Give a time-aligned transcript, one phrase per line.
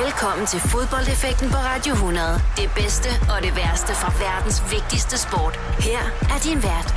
[0.00, 2.40] Velkommen til fodboldeffekten på Radio 100.
[2.56, 5.54] Det bedste og det værste fra verdens vigtigste sport.
[5.88, 6.02] Her
[6.34, 6.88] er din vært,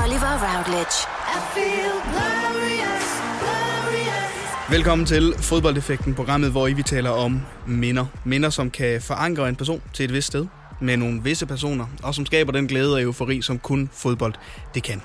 [0.00, 0.96] Oliver Routledge.
[1.36, 3.08] I feel glorious,
[3.42, 4.70] glorious.
[4.70, 8.06] Velkommen til Fodboldeffekten, programmet, hvor I vi taler om minder.
[8.24, 10.46] Minder, som kan forankre en person til et vist sted
[10.80, 14.34] med nogle visse personer, og som skaber den glæde og eufori, som kun fodbold
[14.74, 15.02] det kan.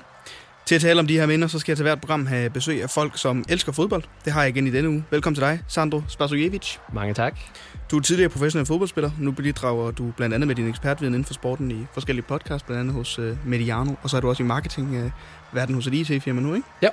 [0.66, 2.82] Til at tale om de her minder, så skal jeg til hvert program have besøg
[2.82, 4.02] af folk, som elsker fodbold.
[4.24, 5.04] Det har jeg igen i denne uge.
[5.10, 6.76] Velkommen til dig, Sandro Spasojevic.
[6.92, 7.38] Mange tak.
[7.90, 9.10] Du er tidligere professionel fodboldspiller.
[9.18, 12.80] Nu bidrager du blandt andet med din ekspertviden inden for sporten i forskellige podcasts, blandt
[12.80, 15.10] andet hos uh, Mediano, og så er du også i marketing uh,
[15.52, 16.66] verden hos et IT-firma nu, ikke?
[16.82, 16.88] Ja.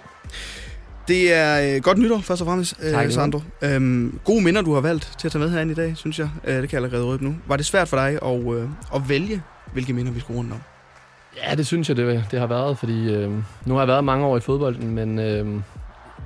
[1.08, 3.42] Det er uh, godt nytår, først og fremmest, tak, Sandro.
[3.76, 6.30] Um, gode minder, du har valgt til at tage med herinde i dag, synes jeg.
[6.46, 7.36] Det kan jeg allerede røbe nu.
[7.48, 9.42] Var det svært for dig at, at vælge,
[9.74, 10.60] hvilke minder vi skulle rundt om?
[11.38, 13.32] Ja, det synes jeg, det, det har været, fordi øh,
[13.66, 15.62] nu har jeg været mange år i fodbolden, men øh,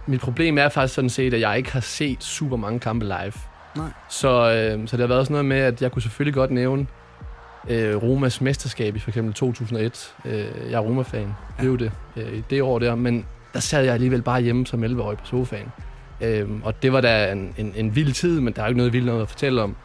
[0.05, 3.33] mit problem er faktisk sådan set, at jeg ikke har set super mange kampe live.
[3.75, 3.85] Nej.
[4.09, 6.87] Så, øh, så det har været sådan noget med, at jeg kunne selvfølgelig godt nævne
[7.69, 10.13] øh, Romas mesterskab i for eksempel 2001.
[10.25, 11.61] Øh, jeg er Roma-fan, ja.
[11.61, 14.83] blev det øh, i det år der, men der sad jeg alligevel bare hjemme som
[14.83, 15.71] 11-årig på sofaen.
[16.21, 18.93] Øh, og det var da en, en, en vild tid, men der er ikke noget
[18.93, 19.75] vildt noget at fortælle om.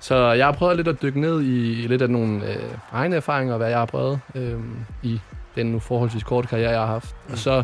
[0.00, 3.56] Så jeg har prøvet lidt at dykke ned i, lidt af nogle øh, egne erfaringer,
[3.56, 4.54] hvad jeg har prøvet øh,
[5.02, 5.20] i
[5.56, 7.14] den nu forholdsvis korte karriere, jeg har haft.
[7.26, 7.32] Mm.
[7.32, 7.62] Og så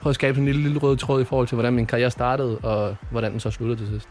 [0.00, 2.58] prøve at skabe en lille, lille rød tråd i forhold til, hvordan min karriere startede,
[2.58, 4.08] og hvordan den så sluttede til sidst.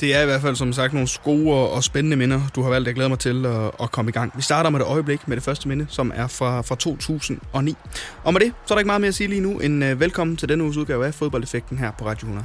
[0.00, 2.86] Det er i hvert fald, som sagt, nogle gode og spændende minder, du har valgt.
[2.86, 4.32] Jeg glæder mig til at, at komme i gang.
[4.36, 7.76] Vi starter med det øjeblik med det første minde, som er fra, fra 2009.
[8.24, 10.00] Og med det, så er der ikke meget mere at sige lige nu, end uh,
[10.00, 12.44] velkommen til denne uges udgave af Fodboldeffekten her på Radio 100.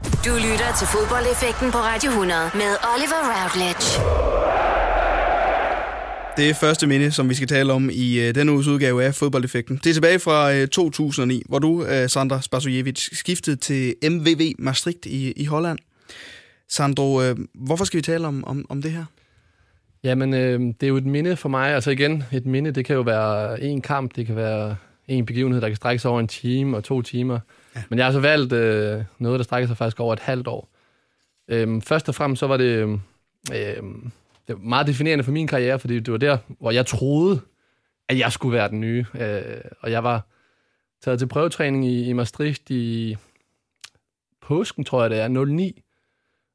[0.00, 3.86] Du lytter til fodboldeffekten på Radio 100 med Oliver Routledge.
[6.36, 9.14] Det er første minde, som vi skal tale om i uh, denne uges udgave af
[9.14, 9.80] Fodboldeffekten.
[9.84, 15.06] Det er tilbage fra uh, 2009, hvor du, uh, Sandra Spasojevic, skiftede til MVV Maastricht
[15.06, 15.78] i, i Holland.
[16.68, 19.04] Sandro, uh, hvorfor skal vi tale om, om, om det her?
[20.04, 21.74] Jamen, øh, det er jo et minde for mig.
[21.74, 24.76] Altså igen, et minde, det kan jo være en kamp, det kan være
[25.08, 27.38] en begivenhed, der kan strække sig over en time og to timer.
[27.76, 27.82] Ja.
[27.88, 30.68] Men jeg har så valgt øh, noget, der strækker sig faktisk over et halvt år.
[31.48, 33.00] Øhm, først og fremmest så var det,
[33.52, 33.82] øh,
[34.48, 37.40] det var meget definerende for min karriere, fordi det var der, hvor jeg troede,
[38.08, 39.06] at jeg skulle være den nye.
[39.14, 40.26] Øh, og jeg var
[41.02, 43.16] taget til prøvetræning i, i Maastricht i
[44.40, 45.82] påsken, tror jeg det er, 09,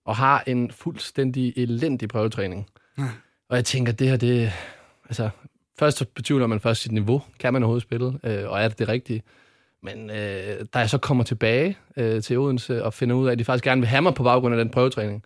[0.05, 2.69] og har en fuldstændig elendig prøvetræning.
[2.97, 3.09] Ja.
[3.49, 4.51] Og jeg tænker, det her, det...
[5.05, 5.29] Altså,
[5.79, 7.21] først betvivler man først sit niveau.
[7.39, 8.19] Kan man overhovedet spille?
[8.23, 9.23] Øh, og er det det rigtige?
[9.85, 13.39] Men øh, da jeg så kommer tilbage øh, til Odense og finder ud af, at
[13.39, 15.23] de faktisk gerne vil have mig på baggrund af den prøvetræning,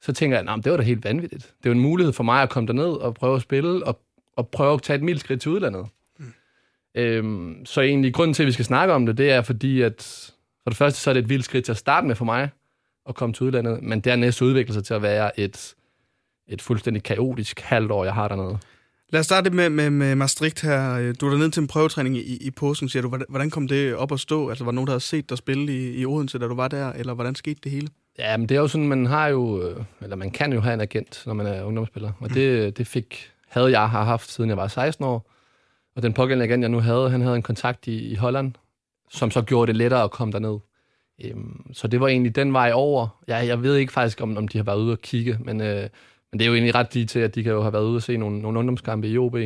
[0.00, 1.54] så tænker jeg, at det var da helt vanvittigt.
[1.62, 4.00] Det var en mulighed for mig at komme derned og prøve at spille og,
[4.36, 5.86] og prøve at tage et mildt skridt til udlandet.
[6.18, 6.34] Mm.
[6.94, 10.32] Øhm, så egentlig grunden til, at vi skal snakke om det, det er fordi, at
[10.62, 12.50] for det første så er det et vildt skridt til at starte med for mig
[13.08, 15.74] at komme til udlandet, men dernæst udvikler sig til at være et,
[16.48, 18.58] et fuldstændig kaotisk halvt år, jeg har dernede.
[19.10, 21.12] Lad os starte med, med, med Maastricht her.
[21.12, 23.18] Du var ned til en prøvetræning i, i påsken, siger du.
[23.28, 24.48] Hvordan kom det op at stå?
[24.48, 26.68] Altså, var der nogen, der havde set dig spille i, i Odense, da du var
[26.68, 27.88] der, eller hvordan skete det hele?
[28.18, 30.74] Ja, men det er jo sådan, man har jo, øh, eller man kan jo have
[30.74, 32.12] en agent, når man er ungdomsspiller.
[32.20, 35.32] Og det, det fik, havde jeg har haft, siden jeg var 16 år.
[35.96, 38.52] Og den pågældende agent, jeg nu havde, han havde en kontakt i, i Holland,
[39.10, 40.58] som så gjorde det lettere at komme derned.
[41.24, 43.22] Øhm, så det var egentlig den vej over.
[43.26, 45.88] Jeg, jeg ved ikke faktisk, om, om de har været ude og kigge, men øh,
[46.32, 47.96] men det er jo egentlig ret lige til, at de kan jo have været ude
[47.96, 49.36] og se nogle, nogle ungdomskampe i OB,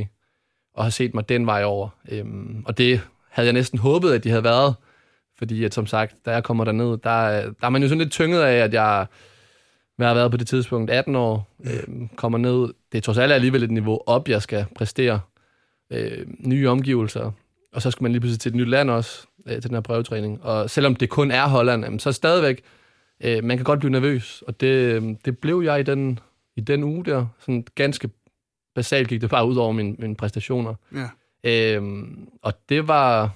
[0.75, 1.89] og har set mig den vej over.
[2.09, 4.75] Øhm, og det havde jeg næsten håbet, at de havde været,
[5.39, 8.13] fordi at, som sagt, da jeg kommer derned, der, der er man jo sådan lidt
[8.13, 9.07] tynget af, at jeg
[9.99, 12.75] har været på det tidspunkt 18 år, øhm, kommer ned.
[12.93, 15.21] Det er trods alt alligevel et niveau op, jeg skal præstere.
[15.93, 17.31] Øh, nye omgivelser.
[17.73, 19.81] Og så skal man lige pludselig til et nyt land også, øh, til den her
[19.81, 20.45] prøvetræning.
[20.45, 22.63] Og selvom det kun er Holland, jamen, så stadigvæk,
[23.25, 24.43] øh, man kan godt blive nervøs.
[24.47, 26.19] Og det, øhm, det blev jeg i den
[26.61, 28.11] i den uge der, sådan ganske
[28.75, 30.75] basalt gik det bare ud over mine, mine præstationer.
[30.95, 31.09] Ja.
[31.45, 33.31] Øhm, og det var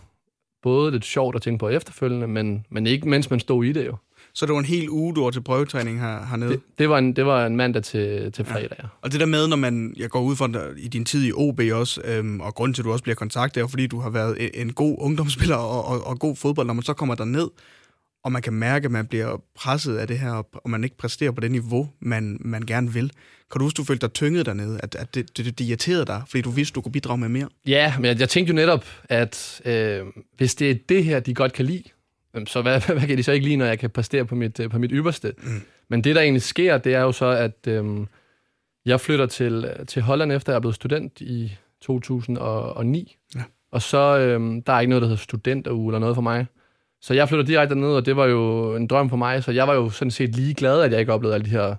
[0.62, 3.86] både lidt sjovt at tænke på efterfølgende, men, men ikke mens man stod i det
[3.86, 3.96] jo.
[4.34, 6.50] Så det var en hel uge, du var til prøvetræning her, hernede?
[6.50, 8.88] Det, det, var en, det var en mandag til, til fredag, ja.
[9.02, 11.60] Og det der med, når man, jeg går ud fra i din tid i OB
[11.72, 14.36] også, øhm, og grunden til, at du også bliver kontaktet, er fordi du har været
[14.44, 17.48] en, en god ungdomsspiller og, og, og god fodbold, når man så kommer der ned
[18.24, 21.30] og man kan mærke, at man bliver presset af det her, og man ikke præsterer
[21.30, 23.10] på det niveau, man, man gerne vil.
[23.52, 26.22] Kan du huske, du følte dig tynget dernede, at, at det, det, det irriterede dig,
[26.28, 27.48] fordi du vidste, du kunne bidrage med mere?
[27.66, 30.00] Ja, men jeg, jeg tænkte jo netop, at øh,
[30.36, 31.84] hvis det er det her, de godt kan lide,
[32.46, 34.78] så hvad, hvad kan de så ikke lide, når jeg kan præstere på mit, på
[34.78, 35.34] mit ypperste?
[35.42, 35.62] Mm.
[35.88, 38.06] Men det, der egentlig sker, det er jo så, at øh,
[38.86, 43.16] jeg flytter til, til Holland, efter jeg er blevet student i 2009.
[43.34, 43.42] Ja.
[43.72, 46.46] Og så øh, der er ikke noget, der hedder studenteruge eller noget for mig.
[47.04, 49.68] Så jeg flytter direkte ned, og det var jo en drøm for mig, så jeg
[49.68, 51.74] var jo sådan set lige glad, at jeg ikke oplevede alle de her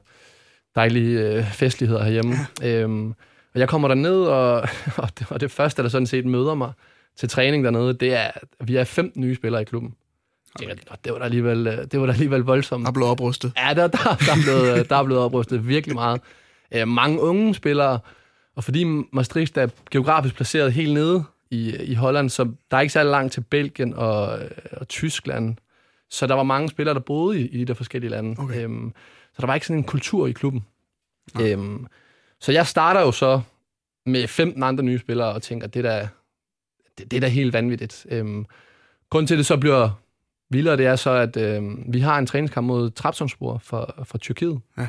[0.75, 2.35] dejlige øh, festligheder herhjemme.
[2.61, 2.81] Ja.
[2.81, 3.09] Øhm,
[3.53, 4.61] og jeg kommer derned, og,
[5.03, 6.71] og, det, og det første, der sådan set møder mig
[7.17, 9.93] til træning dernede, det er, at vi er 15 nye spillere i klubben.
[10.55, 10.75] Okay.
[11.05, 12.83] Det var da alligevel, øh, det var da alligevel voldsomt.
[12.83, 13.53] Der er blevet oprustet.
[13.57, 16.21] Ja, der, der, der, er, blevet, der er blevet oprustet virkelig meget.
[16.71, 17.99] Øh, mange unge spillere,
[18.55, 18.83] og fordi
[19.13, 23.33] Maastricht er geografisk placeret helt nede i, i Holland, så der er ikke særlig langt
[23.33, 24.39] til Belgien og,
[24.71, 25.55] og Tyskland.
[26.09, 28.35] Så der var mange spillere, der boede i, i de der forskellige lande.
[28.39, 28.63] Okay.
[28.63, 28.93] Øhm,
[29.33, 30.65] så der var ikke sådan en kultur i klubben.
[31.39, 31.51] Ja.
[31.51, 31.87] Øhm,
[32.39, 33.41] så jeg starter jo så
[34.05, 36.07] med 15 andre nye spillere og tænker, det der,
[36.97, 38.05] det, det er da helt vanvittigt.
[38.09, 38.45] Øhm,
[39.09, 39.89] grunden til, det så bliver
[40.49, 44.59] vildere, det er så, at øhm, vi har en træningskamp mod Trabzonspor fra, fra Tyrkiet.
[44.77, 44.87] Ja.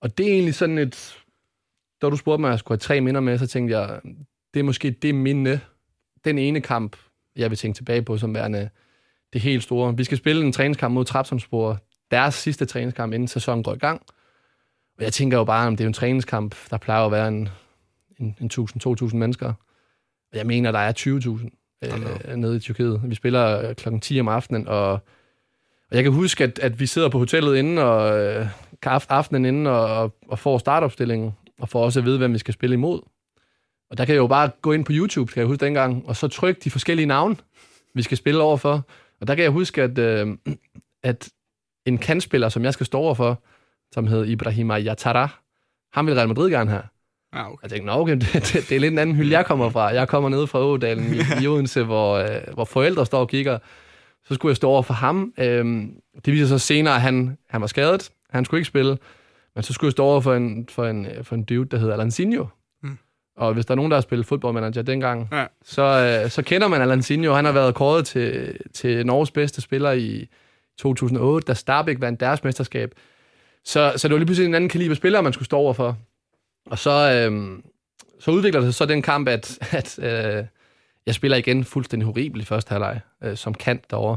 [0.00, 1.18] Og det er egentlig sådan et...
[2.02, 4.00] Da du spurgte mig, at jeg skulle have tre minder med, så tænkte jeg,
[4.54, 5.60] det er måske det minde,
[6.24, 6.96] den ene kamp,
[7.36, 8.70] jeg vil tænke tilbage på som værende
[9.32, 9.96] det helt store.
[9.96, 11.78] Vi skal spille en træningskamp mod Trabzonspor,
[12.10, 14.02] deres sidste træningskamp, inden sæsonen går i gang.
[14.98, 17.48] Og jeg tænker jo bare, om det er en træningskamp, der plejer at være en,
[18.18, 19.52] en, en 1000-2000 mennesker.
[20.32, 23.00] Og jeg mener, der er 20.000 øh, nede i Tyrkiet.
[23.04, 24.92] Vi spiller øh, klokken 10 om aftenen, og,
[25.90, 28.46] og jeg kan huske, at, at vi sidder på hotellet inden, og øh,
[28.86, 32.74] aftenen inden, og, og får startopstillingen, og får også at vide, hvem vi skal spille
[32.74, 33.00] imod.
[33.90, 36.16] Og der kan jeg jo bare gå ind på YouTube, skal jeg huske dengang, og
[36.16, 37.36] så trykke de forskellige navne,
[37.94, 38.86] vi skal spille overfor.
[39.20, 40.36] Og der kan jeg huske, at, øh,
[41.02, 41.30] at
[41.86, 43.42] en kandspiller, som jeg skal stå overfor,
[43.92, 45.28] som hed Ibrahima Yatara,
[45.92, 46.82] han vil Real Madrid gerne have.
[47.34, 47.62] Ja, okay.
[47.62, 49.84] Jeg tænkte, okay, det, det, det, er lidt en anden hylde, jeg kommer fra.
[49.84, 53.58] Jeg kommer ned fra Ådalen i, i Odense, hvor, øh, hvor forældre står og kigger.
[54.24, 55.34] Så skulle jeg stå over for ham.
[55.38, 55.94] Øhm,
[56.24, 58.10] det viser sig senere, at han, han var skadet.
[58.30, 58.98] Han skulle ikke spille.
[59.54, 61.94] Men så skulle jeg stå over for en, for en, for en dude, der hedder
[61.94, 62.46] Alanzinho.
[63.36, 65.46] Og hvis der er nogen, der har spillet fodboldmanager dengang, ja.
[65.64, 65.82] så,
[66.24, 67.32] øh, så kender man Alanzinho.
[67.32, 70.28] Han har været kåret til, til Norges bedste spiller i
[70.78, 72.94] 2008, da Starbæk vandt deres mesterskab.
[73.64, 75.98] Så, så det var lige pludselig en anden kaliber spiller, man skulle stå over for.
[76.66, 77.64] Og så, øhm,
[78.20, 80.44] så udvikler det sig så den kamp, at, at øh,
[81.06, 84.16] jeg spiller igen fuldstændig horribelt i første halvleg, øh, som kant derovre.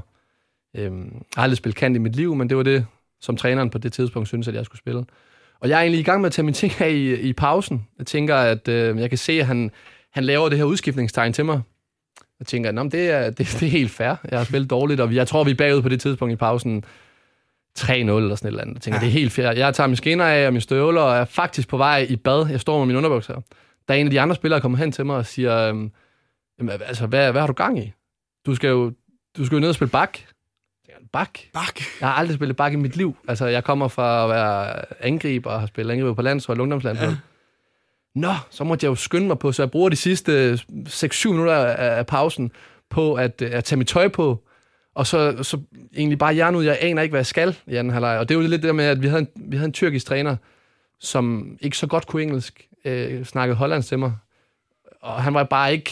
[0.75, 2.86] Øhm, jeg har aldrig spillet kant i mit liv, men det var det,
[3.22, 5.06] som træneren på det tidspunkt syntes, at jeg skulle spille.
[5.59, 7.88] Og jeg er egentlig i gang med at tage mine ting af i, i pausen.
[7.98, 9.71] Jeg tænker, at øh, jeg kan se, at han,
[10.13, 11.62] han laver det her udskiftningstegn til mig.
[12.39, 14.15] Jeg tænker, at det, er, det, det er helt fair.
[14.31, 16.83] Jeg har spillet dårligt, og jeg tror, vi er bagud på det tidspunkt i pausen
[17.80, 18.74] 3-0 eller sådan et eller andet.
[18.74, 19.06] Jeg tænker, ja.
[19.06, 19.51] det er helt fair.
[19.51, 22.48] Jeg tager mine skinner af og mine støvler, og er faktisk på vej i bad.
[22.50, 23.42] Jeg står med mine underbukser.
[23.88, 25.92] Der er en af de andre spillere, der kommer hen til mig og siger, øhm,
[26.69, 27.92] altså, hvad, hvad har du gang i?
[28.45, 28.94] Du skal jo,
[29.38, 30.18] du skal jo ned og spille bak.
[31.11, 31.39] Bak?
[31.53, 31.79] Bak?
[32.01, 33.17] Jeg har aldrig spillet bak i mit liv.
[33.27, 37.11] Altså, jeg kommer fra at være angriber og har spillet angriber på landshold, ungdomslandshold.
[37.11, 37.17] Ja.
[38.15, 40.59] Nå, så måtte jeg jo skynde mig på, så jeg bruger de sidste
[40.89, 42.51] 6-7 minutter af pausen
[42.89, 44.44] på at, at tage mit tøj på,
[44.95, 45.59] og så, så
[45.95, 48.19] egentlig bare hjernen ud, jeg aner ikke, hvad jeg skal i anden halvleg.
[48.19, 49.73] Og det er jo lidt det der med, at vi havde en, vi havde en
[49.73, 50.35] tyrkisk træner,
[50.99, 54.13] som ikke så godt kunne engelsk, øh, snakkede hollandsk til mig.
[55.01, 55.91] Og han var bare ikke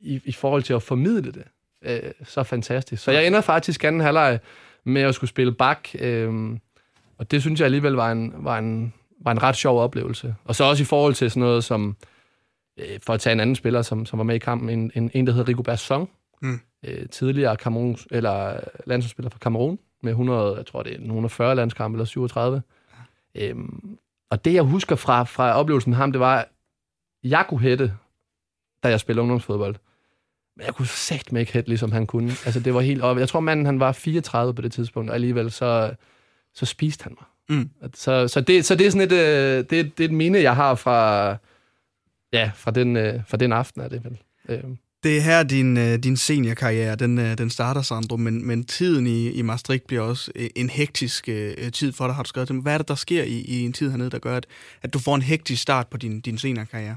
[0.00, 1.44] i, i forhold til at formidle det
[1.84, 3.02] øh, så fantastisk.
[3.02, 4.40] Så jeg ender faktisk anden halvleg
[4.84, 6.58] med at skulle spille bak, øh,
[7.18, 10.34] og det synes jeg alligevel var en, var en, var en ret sjov oplevelse.
[10.44, 11.96] Og så også i forhold til sådan noget som,
[12.78, 15.10] øh, for at tage en anden spiller, som, som var med i kampen, en, en,
[15.14, 16.10] en der hedder Rigobert Song,
[16.42, 16.60] mm.
[16.84, 21.96] øh, tidligere Cameroon, eller landsholdsspiller fra Cameroon, med 100, jeg tror det er 140 landskampe,
[21.96, 22.62] eller 37.
[23.34, 23.48] Ja.
[23.48, 23.98] Øhm,
[24.30, 26.48] og det, jeg husker fra, fra oplevelsen med ham, det var,
[27.24, 27.94] jeg kunne hætte,
[28.82, 29.76] da jeg spillede ungdomsfodbold.
[30.56, 32.30] Men jeg kunne sagt med ikke hætte, ligesom han kunne.
[32.44, 33.18] Altså, det var helt op.
[33.18, 35.94] Jeg tror, manden han var 34 på det tidspunkt, og alligevel så,
[36.54, 37.58] så spiste han mig.
[37.58, 37.70] Mm.
[37.94, 40.56] Så, så, det, så det er sådan et, øh, det, det er et minde, jeg
[40.56, 41.30] har fra,
[42.32, 44.18] ja, fra, den, øh, fra den aften, er det vel.
[44.48, 44.78] Øhm.
[45.02, 49.06] Det er her, din, øh, din seniorkarriere, den, øh, den starter, Sandro, men, men tiden
[49.06, 51.24] i, i Maastricht bliver også øh, en hektisk
[51.72, 53.90] tid for dig, har du skrevet Hvad er det, der sker i, i en tid
[53.90, 54.46] hernede, der gør, at,
[54.82, 56.96] at du får en hektisk start på din, din seniorkarriere?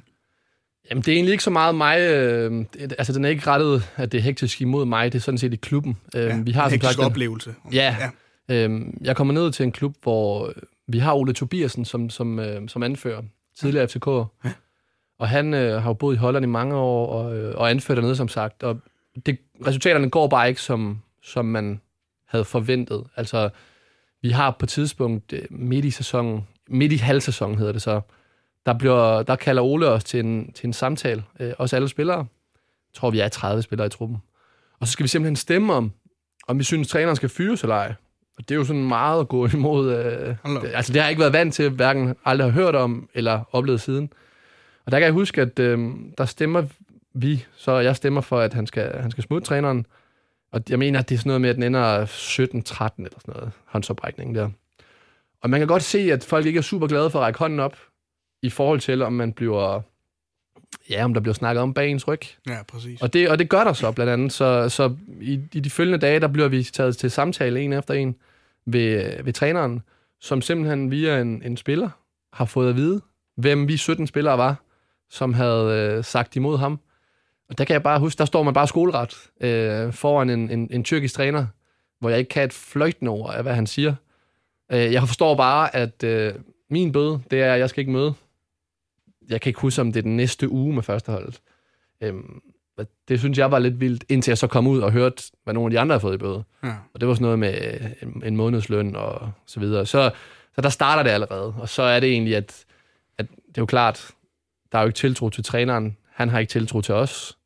[0.89, 1.99] Jamen, det er egentlig ikke så meget mig.
[1.99, 5.13] Øh, altså, den er ikke rettet, at det er hektisk imod mig.
[5.13, 5.97] Det er sådan set i klubben.
[6.15, 7.55] Øh, ja, vi har en hektisk oplevelse.
[7.73, 7.95] Ja.
[8.49, 8.67] ja.
[8.67, 10.53] Øh, jeg kommer ned til en klub, hvor
[10.87, 13.21] vi har Ole Tobiasen som, som, øh, som anfører.
[13.59, 14.07] Tidligere FCK.
[14.07, 14.51] Ja.
[15.19, 17.97] Og han øh, har jo boet i Holland i mange år og, øh, og anført
[17.97, 18.63] dernede, som sagt.
[18.63, 18.79] Og
[19.25, 21.81] det, resultaterne går bare ikke, som, som man
[22.27, 23.03] havde forventet.
[23.15, 23.49] Altså,
[24.21, 28.01] vi har på tidspunkt øh, midt i sæsonen, midt i halvsæsonen hedder det så,
[28.67, 32.17] der, bliver, der kalder Ole os til en, til en samtale, øh, også alle spillere.
[32.17, 34.17] Jeg tror, vi er 30 spillere i truppen.
[34.79, 35.91] Og så skal vi simpelthen stemme om,
[36.47, 37.93] om vi synes, træneren skal fyres eller ej.
[38.37, 39.93] Og det er jo sådan meget at gå imod.
[39.95, 43.09] Øh, det, altså, det har jeg ikke været vant til, hverken aldrig har hørt om
[43.13, 44.13] eller oplevet siden.
[44.85, 46.63] Og der kan jeg huske, at øh, der stemmer
[47.13, 49.85] vi, så jeg stemmer for, at han skal, han skal smutte træneren.
[50.51, 52.09] Og jeg mener, at det er sådan noget med, at den ender 17-13
[52.45, 54.49] eller sådan noget, håndsoprækningen der.
[55.41, 57.59] Og man kan godt se, at folk ikke er super glade for at række hånden
[57.59, 57.77] op,
[58.47, 59.81] i forhold til, om man bliver
[60.89, 62.19] ja, om der bliver snakket om bag ens ryg.
[62.47, 63.01] Ja, præcis.
[63.01, 64.33] Og det, og det gør der så blandt andet.
[64.33, 67.93] Så, så i, i de følgende dage, der bliver vi taget til samtale en efter
[67.93, 68.15] en
[68.65, 69.81] ved, ved træneren,
[70.21, 71.89] som simpelthen via en, en spiller
[72.33, 73.01] har fået at vide,
[73.35, 74.55] hvem vi 17 spillere var,
[75.09, 76.79] som havde øh, sagt imod ham.
[77.49, 80.67] Og der kan jeg bare huske, der står man bare skoleret øh, foran en, en,
[80.71, 81.45] en tyrkisk træner,
[81.99, 83.95] hvor jeg ikke kan et fløjtende ord af, hvad han siger.
[84.71, 86.33] Øh, jeg forstår bare, at øh,
[86.69, 88.13] min bøde, det er, at jeg skal ikke møde
[89.29, 91.41] jeg kan ikke huske, om det er den næste uge med førsteholdet.
[92.01, 92.41] Øhm,
[93.07, 95.67] det synes jeg var lidt vildt, indtil jeg så kom ud og hørte, hvad nogle
[95.67, 96.43] af de andre har fået i bøde.
[96.63, 96.73] Ja.
[96.93, 99.85] Og det var sådan noget med en, en månedsløn og så videre.
[99.85, 100.11] Så,
[100.55, 101.53] så der starter det allerede.
[101.57, 102.65] Og så er det egentlig, at,
[103.17, 104.11] at det er jo klart,
[104.71, 105.97] der er jo ikke tiltro til træneren.
[106.13, 107.37] Han har ikke tiltro til os.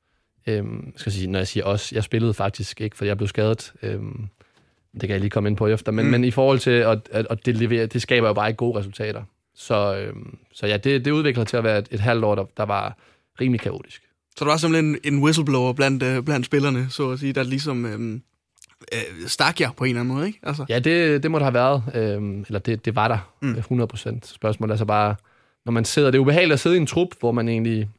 [0.48, 3.28] Øhm, skal jeg sige, når jeg siger os, jeg spillede faktisk ikke, fordi jeg blev
[3.28, 3.74] skadet.
[3.82, 4.28] Øhm,
[4.94, 5.92] det kan jeg lige komme ind på efter.
[5.92, 6.12] Men, mm.
[6.12, 8.80] men i forhold til at, at, at det levere, det skaber jo bare ikke gode
[8.80, 9.24] resultater.
[9.56, 12.46] Så, øhm, så ja, det, det udvikler til at være et, et halvt år, der,
[12.58, 12.98] der var
[13.42, 14.02] rimelig kaotisk.
[14.38, 17.44] Så der var simpelthen en, en whistleblower blandt, øh, blandt spillerne, så at sige, der
[17.44, 18.22] ligesom øhm,
[18.94, 20.40] øh, stak jer på en eller anden måde, ikke?
[20.44, 20.66] Altså.
[20.70, 21.84] Ja, det, det må der have været.
[21.94, 23.84] Øhm, eller det, det var der, mm.
[23.84, 24.20] 100%.
[24.24, 25.16] Spørgsmålet er så bare,
[25.66, 27.90] når man sidder, det er ubehageligt at sidde i en trup, hvor man egentlig,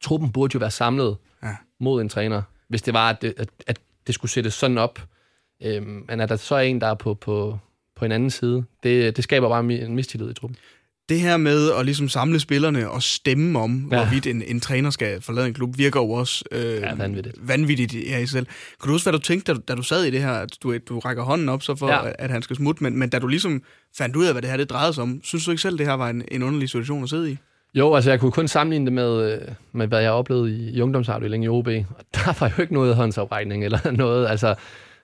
[0.00, 1.56] truppen burde jo være samlet ja.
[1.80, 5.00] mod en træner, hvis det var, at det, at, at det skulle sættes sådan op.
[5.62, 7.58] Øhm, men at der så er en, der er på, på,
[8.02, 10.56] på en anden side, det, det skaber bare en mistillid i truppen
[11.08, 13.96] det her med at ligesom samle spillerne og stemme om, ja.
[13.96, 17.36] hvorvidt en, en træner skal forlade en klub, virker jo også øh, ja, vanvittigt.
[17.48, 18.46] vanvittigt i, i selv.
[18.46, 20.78] Kan du huske, hvad du tænkte, da, da du sad i det her, at du,
[20.78, 22.06] du rækker hånden op så for, ja.
[22.06, 23.62] at, at han skal smutte, men, men da du ligesom
[23.98, 25.86] fandt ud af, hvad det her det drejede sig om, synes du ikke selv, det
[25.86, 27.36] her var en, en underlig situation at sidde i?
[27.74, 30.80] Jo, altså jeg kunne kun sammenligne det med, øh, med hvad jeg oplevede i, i
[30.80, 31.66] ungdomsafdelingen i OB.
[31.66, 34.28] Og der var jo ikke noget håndsoprækning eller noget.
[34.28, 34.54] Altså,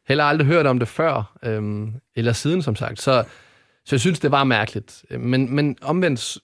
[0.08, 3.00] heller aldrig hørt om det før, øhm, eller siden som sagt.
[3.00, 3.24] Så
[3.88, 5.04] så jeg synes, det var mærkeligt.
[5.18, 6.38] Men, men omvendt,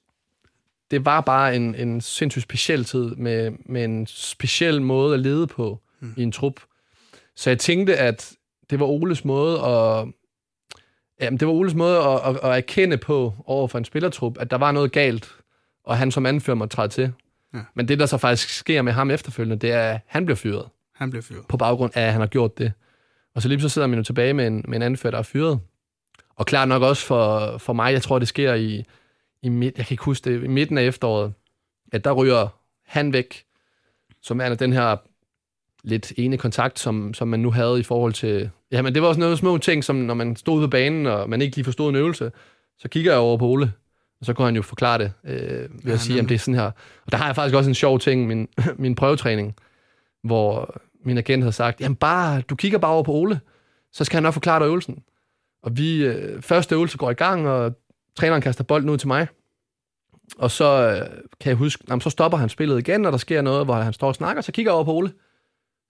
[0.91, 5.47] det var bare en, en sindssygt speciel tid med, med en speciel måde at lede
[5.47, 6.15] på mm.
[6.17, 6.61] i en trup.
[7.37, 8.33] Så jeg tænkte, at
[8.71, 10.09] det var Oles måde at,
[11.21, 14.51] jamen, det var Oles måde at, at, at erkende på over for en spillertrup, at
[14.51, 15.29] der var noget galt,
[15.85, 17.13] og han som anfører måtte træde til.
[17.55, 17.61] Ja.
[17.75, 20.69] Men det, der så faktisk sker med ham efterfølgende, det er, at han bliver fyret.
[20.95, 21.47] Han bliver fyret.
[21.49, 22.73] På baggrund af, at han har gjort det.
[23.35, 25.23] Og så lige så sidder man jo tilbage med en, med en anfører, der er
[25.23, 25.61] fyret.
[26.37, 28.85] Og klart nok også for, for mig, jeg tror, det sker i,
[29.43, 31.33] i midt, jeg kan ikke huske det, i midten af efteråret,
[31.93, 32.49] at der ryger
[32.87, 33.45] han væk,
[34.23, 34.97] som er den her
[35.85, 38.51] lidt ene kontakt, som, som man nu havde i forhold til...
[38.73, 41.31] Ja, men det var også noget små ting, som når man stod på banen, og
[41.31, 42.33] man ikke lige forstod en øvelse,
[42.79, 43.73] så kigger jeg over på Ole,
[44.21, 46.39] og så kunne han jo forklare det øh, ved ja, at sige, at det er
[46.39, 46.71] sådan her.
[47.07, 49.57] Og der har jeg faktisk også en sjov ting, min, min prøvetræning,
[50.23, 53.41] hvor min agent havde sagt, jamen bare, du kigger bare over på Ole,
[53.93, 55.03] så skal han nok forklare dig øvelsen.
[55.63, 57.73] Og vi, øh, første øvelse går i gang, og
[58.17, 59.27] træneren kaster bolden ud til mig.
[60.39, 63.43] Og så øh, kan jeg huske, jamen, så stopper han spillet igen, og der sker
[63.43, 65.13] noget, hvor han står og snakker, så kigger jeg over på Ole.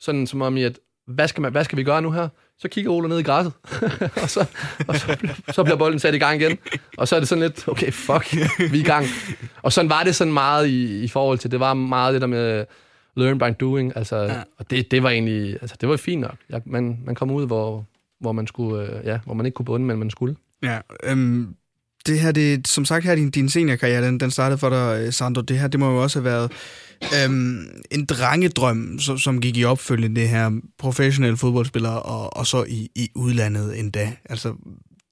[0.01, 2.29] Sådan som om, at hvad skal, man, hvad skal vi gøre nu her?
[2.59, 3.53] Så kigger Ole ned i græsset,
[4.23, 4.47] og, så,
[4.89, 6.59] og så, så bliver bolden sat i gang igen.
[6.99, 9.07] Og så er det sådan lidt, okay, fuck, vi er i gang.
[9.63, 12.27] Og sådan var det sådan meget i, i forhold til, det var meget det der
[12.27, 12.67] med
[13.17, 14.43] learn by doing, altså, ja.
[14.59, 16.37] og det, det var egentlig, altså det var fint nok.
[16.51, 17.87] Jeg, man, man kom ud, hvor,
[18.21, 20.37] hvor man, skulle, øh, ja, hvor man ikke kunne bunde, men man skulle.
[20.63, 21.55] Ja, øhm,
[22.07, 25.13] det her, det, som sagt her, din, din seniorkarriere, den, den startede for dig, øh,
[25.13, 25.43] Sandro.
[25.43, 26.53] Det her, det må jo også have været
[27.25, 32.65] øhm, en drengedrøm, som, som gik i opfølgende det her professionelle fodboldspiller, og, og så
[32.69, 34.13] i, i udlandet endda.
[34.25, 34.55] Altså,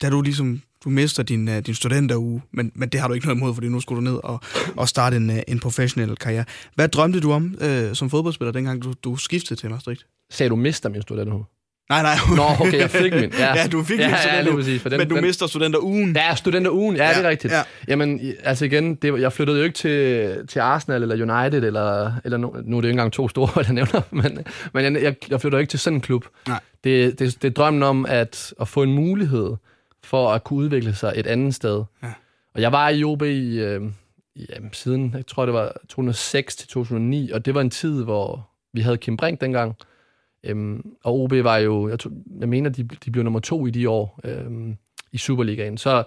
[0.02, 3.26] da du ligesom du mister din, uh, din studenteruge, men, men det har du ikke
[3.26, 4.40] noget imod, fordi nu skulle du ned og,
[4.76, 6.44] og starte en, uh, en professionel karriere.
[6.74, 10.06] Hvad drømte du om uh, som fodboldspiller, dengang du, du skiftede til Maastricht?
[10.30, 11.44] Sagde du mister min studenteruge?
[11.88, 12.36] Nej, nej.
[12.36, 13.32] Nå, okay, jeg fik min.
[13.38, 15.46] Ja, ja du fik ja, min studenter, ja, præcis, for den, men du den, mister
[15.46, 16.16] studenterugen.
[16.16, 17.52] Ja, studenterugen, ja, ja, det er rigtigt.
[17.52, 17.62] Ja.
[17.88, 22.38] Jamen, altså igen, det, jeg flyttede jo ikke til, til Arsenal eller United, eller, eller
[22.38, 24.38] nu, nu er det jo ikke engang to store, jeg nævner, men,
[24.74, 26.24] men jeg, jeg flytter ikke til sådan en klub.
[26.48, 26.60] Nej.
[26.84, 29.56] Det, det, det er drømmen om at, at få en mulighed
[30.12, 31.84] for at kunne udvikle sig et andet sted.
[32.02, 32.12] Ja.
[32.54, 33.82] Og jeg var i OB i, øh,
[34.36, 38.48] jamen, siden, jeg tror det var 2006 til 2009, og det var en tid, hvor
[38.72, 39.76] vi havde Kim Brink dengang,
[40.44, 43.70] Øhm, og OB var jo, jeg, tror, jeg mener, de, de blev nummer to i
[43.70, 44.76] de år øhm,
[45.12, 45.78] i Superligaen.
[45.78, 46.04] Så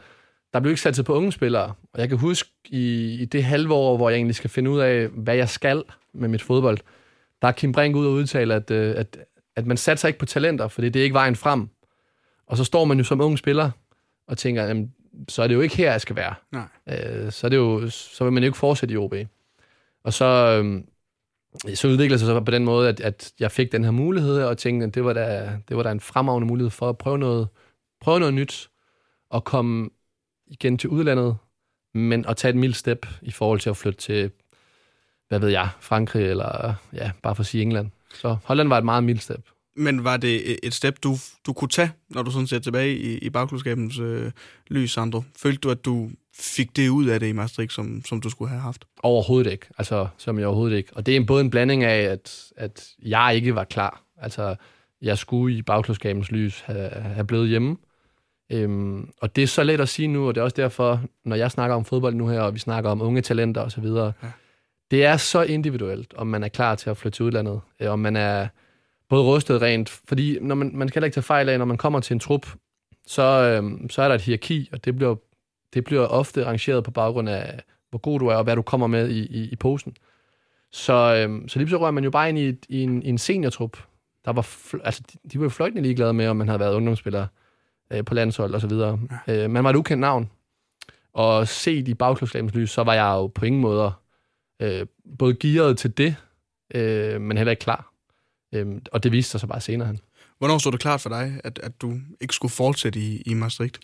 [0.54, 1.74] der blev ikke sat på unge spillere.
[1.94, 4.80] Og jeg kan huske, i, i det halve år, hvor jeg egentlig skal finde ud
[4.80, 5.84] af, hvad jeg skal
[6.14, 6.78] med mit fodbold,
[7.42, 9.18] der er Kim Brink ud og udtale, at, øh, at,
[9.56, 11.70] at man satser ikke på talenter, fordi det er ikke vejen frem.
[12.48, 13.72] Og så står man jo som ung spiller
[14.28, 14.94] og tænker, jamen,
[15.30, 16.36] så er det jo ikke her, jeg skal være.
[16.52, 16.68] Nej.
[16.88, 19.14] Øh, så, er det jo, så vil man jo ikke fortsætte i OB.
[20.04, 20.84] Og så, øh,
[21.76, 24.44] så udviklede det sig så på den måde, at, at jeg fik den her mulighed,
[24.44, 27.18] og tænkte, at det var da, det var da en fremragende mulighed for at prøve
[27.18, 27.48] noget,
[28.02, 28.70] prøve noget nyt,
[29.30, 29.90] og komme
[30.48, 31.38] igen til udlandet,
[31.94, 34.32] men at tage et mildt step i forhold til at flytte til,
[35.28, 37.92] hvad ved jeg, Frankrig eller ja, bare for at sige England.
[38.14, 39.42] Så Holland var et meget mildt step.
[39.76, 41.16] Men var det et step, du,
[41.46, 44.32] du kunne tage, når du sådan ser tilbage i, i bagklodskabens øh,
[44.68, 45.24] lys, Sandro?
[45.38, 48.50] Følte du, at du fik det ud af det i Maastricht, som, som du skulle
[48.50, 48.86] have haft?
[49.04, 49.66] Overhovedet ikke.
[49.78, 50.90] Altså, som jeg overhovedet ikke.
[50.94, 54.04] Og det er både en blanding af, at, at jeg ikke var klar.
[54.18, 54.56] Altså,
[55.02, 57.78] jeg skulle i bagklodskabens lys have, have blevet hjemme.
[58.52, 61.36] Øhm, og det er så let at sige nu, og det er også derfor, når
[61.36, 64.12] jeg snakker om fodbold nu her, og vi snakker om unge talenter osv., ja.
[64.92, 68.00] det er så individuelt, om man er klar til at flytte til udlandet, øh, om
[68.00, 68.48] man er
[69.10, 71.78] både rustet rent, fordi når man, man skal heller ikke tage fejl af, når man
[71.78, 72.48] kommer til en trup,
[73.08, 75.16] så, øhm, så er der et hierarki, og det bliver,
[75.74, 78.88] det bliver ofte rangeret på baggrund af, hvor god du er, og hvad du kommer
[78.88, 79.98] med i, i, i posen.
[80.72, 83.18] Så, øhm, så lige så rører man jo bare ind i, i, en, i en
[83.18, 83.78] seniortrup.
[84.26, 84.48] Der var,
[84.84, 87.28] altså, de, de var jo fløjtende ligeglade med, om man havde været ungdomsspiller
[87.92, 89.00] øh, på landshold og så videre.
[89.28, 89.44] Ja.
[89.44, 90.30] Øh, man var et ukendt navn.
[91.14, 93.92] Og set i bagklubskabens lys, så var jeg jo på ingen måde
[94.60, 94.86] øh,
[95.20, 96.16] både gearet til det,
[96.76, 97.92] øh, men heller ikke klar.
[98.54, 100.00] Øh, og det viste sig så bare senere hen.
[100.38, 103.80] Hvornår stod det klart for dig, at, at du ikke skulle fortsætte i, i Maastricht?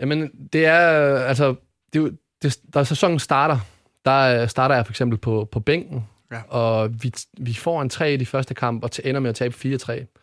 [0.00, 0.80] Jamen, det er,
[1.18, 1.54] altså,
[1.92, 3.58] det, det, da sæsonen starter,
[4.04, 6.42] der øh, starter jeg for eksempel på, på bænken, ja.
[6.42, 9.54] og vi, vi får en 3 i de første kamp, og ender med at tabe
[9.54, 10.14] 4-3.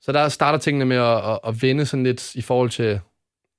[0.00, 3.00] Så der starter tingene med at, at, at vende sådan lidt i forhold til,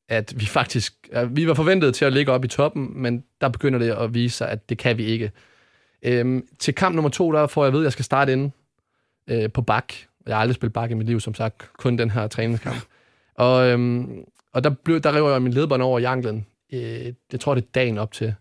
[0.09, 3.49] at vi faktisk, at vi var forventet til at ligge op i toppen, men der
[3.49, 5.31] begynder det at vise sig, at det kan vi ikke.
[6.03, 8.51] Øhm, til kamp nummer to, der får jeg ved, at jeg skal starte inde
[9.29, 9.93] øh, på bak.
[10.27, 12.83] Jeg har aldrig spillet bak i mit liv, som sagt, kun den her træningskamp.
[13.35, 16.45] Og, øhm, og der, blev, der rev jeg min ledbånd over i anklen.
[16.73, 18.33] Øh, jeg tror, det er dagen op til.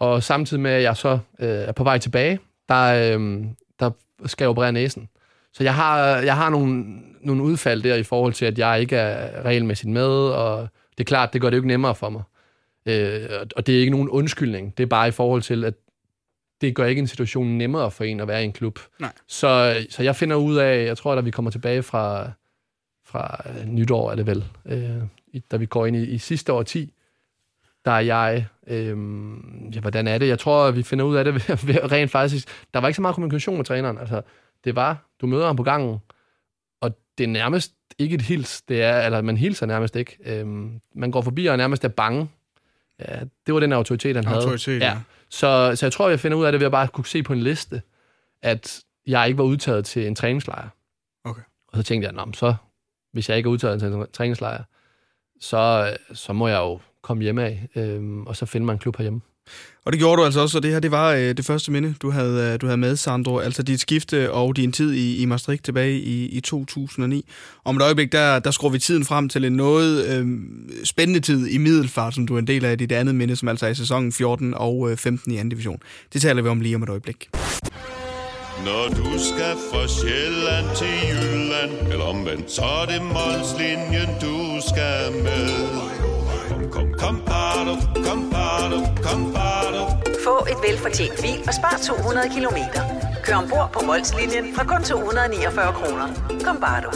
[0.00, 2.38] Og samtidig med, at jeg så øh, er på vej tilbage,
[2.68, 3.44] der, øh,
[3.80, 3.90] der
[4.26, 5.08] skal jeg operere næsen.
[5.52, 6.84] Så jeg har, jeg har nogle,
[7.20, 11.08] nogle udfald der i forhold til, at jeg ikke er regelmæssigt med, og det er
[11.08, 12.22] klart, det gør det jo ikke nemmere for mig.
[12.86, 14.78] Øh, og det er ikke nogen undskyldning.
[14.78, 15.74] Det er bare i forhold til, at
[16.60, 18.78] det gør ikke en situation nemmere for en at være i en klub.
[19.00, 19.12] Nej.
[19.26, 22.30] Så, så jeg finder ud af, jeg tror, at vi kommer tilbage fra,
[23.04, 25.02] fra nytår, er det vel, øh,
[25.50, 26.92] da vi går ind i, i sidste år 10,
[27.84, 28.96] der er jeg, øh,
[29.74, 30.28] ja, hvordan er det?
[30.28, 32.48] Jeg tror, at vi finder ud af det ved, ved, rent faktisk.
[32.74, 33.98] Der var ikke så meget kommunikation med træneren.
[33.98, 34.22] Altså,
[34.64, 35.98] det var, du møder ham på gangen,
[36.80, 40.16] og det er nærmest ikke et hils, det er, eller man hilser nærmest ikke.
[40.24, 42.28] Øhm, man går forbi og nærmest er bange.
[43.00, 44.92] Ja, det var den autoritet, han autoritet, havde.
[44.92, 44.96] Ja.
[44.96, 45.00] ja.
[45.30, 47.32] Så, så jeg tror, jeg finder ud af det ved at bare kunne se på
[47.32, 47.82] en liste,
[48.42, 50.68] at jeg ikke var udtaget til en træningslejr.
[51.24, 51.42] Okay.
[51.68, 52.54] Og så tænkte jeg, så
[53.12, 54.64] hvis jeg ikke er udtaget til en træningslejr,
[55.40, 58.96] så, så må jeg jo komme hjem af, øhm, og så finde mig en klub
[58.96, 59.20] herhjemme.
[59.88, 61.94] Og det gjorde du altså også, og det her det var øh, det første minde,
[62.02, 63.38] du havde, øh, du havde med, Sandro.
[63.38, 67.24] Altså dit skifte og din tid i, i Maastricht tilbage i, i 2009.
[67.64, 70.26] Om et øjeblik, der, der skruer vi tiden frem til en noget øh,
[70.84, 73.66] spændende tid i middelfart, som du er en del af dit andet minde, som altså
[73.66, 75.80] er i sæsonen 14 og øh, 15 i anden division.
[76.12, 77.28] Det taler vi om lige om et øjeblik.
[78.64, 84.36] Når du skal fra Sjælland til Jylland, eller omvendt, så er det Molslinjen, du
[84.68, 85.48] skal med.
[86.48, 89.47] Kom, kom, kom, kom, kom, kom, kom, bado.
[90.28, 92.82] Få et velfortjent bil og spar 200 kilometer.
[93.24, 96.06] Kør ombord på Molslinjen fra kun 249 kroner.
[96.44, 96.90] Kom, bare du.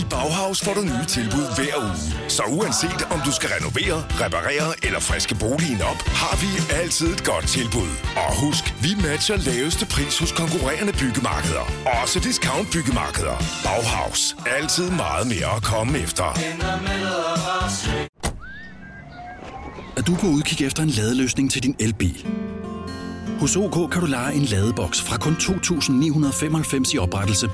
[0.00, 1.98] I Bauhaus får du nye tilbud hver uge.
[2.36, 6.50] Så uanset om du skal renovere, reparere eller friske boligen op, har vi
[6.80, 7.92] altid et godt tilbud.
[8.22, 11.66] Og husk, vi matcher laveste pris hos konkurrerende byggemarkeder.
[12.02, 13.36] Også discount byggemarkeder.
[13.66, 14.20] Bauhaus.
[14.58, 16.28] Altid meget mere at komme efter.
[20.06, 22.26] Du på udkig efter en ladeløsning til din elbil?
[23.40, 27.50] Hos OK kan du lege en ladeboks fra kun 2.995 i oprettelse,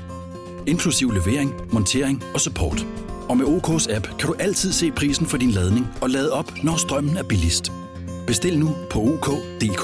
[0.67, 2.87] inklusiv levering, montering og support.
[3.29, 6.63] Og med OK's app kan du altid se prisen for din ladning og lade op,
[6.63, 7.71] når strømmen er billigst.
[8.27, 9.83] Bestil nu på OK.dk.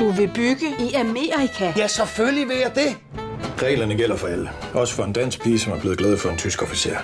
[0.00, 1.72] Du vil bygge i Amerika?
[1.76, 2.96] Ja, selvfølgelig vil jeg det.
[3.62, 4.50] Reglerne gælder for alle.
[4.74, 6.96] Også for en dansk pige, som er blevet glad for en tysk officer.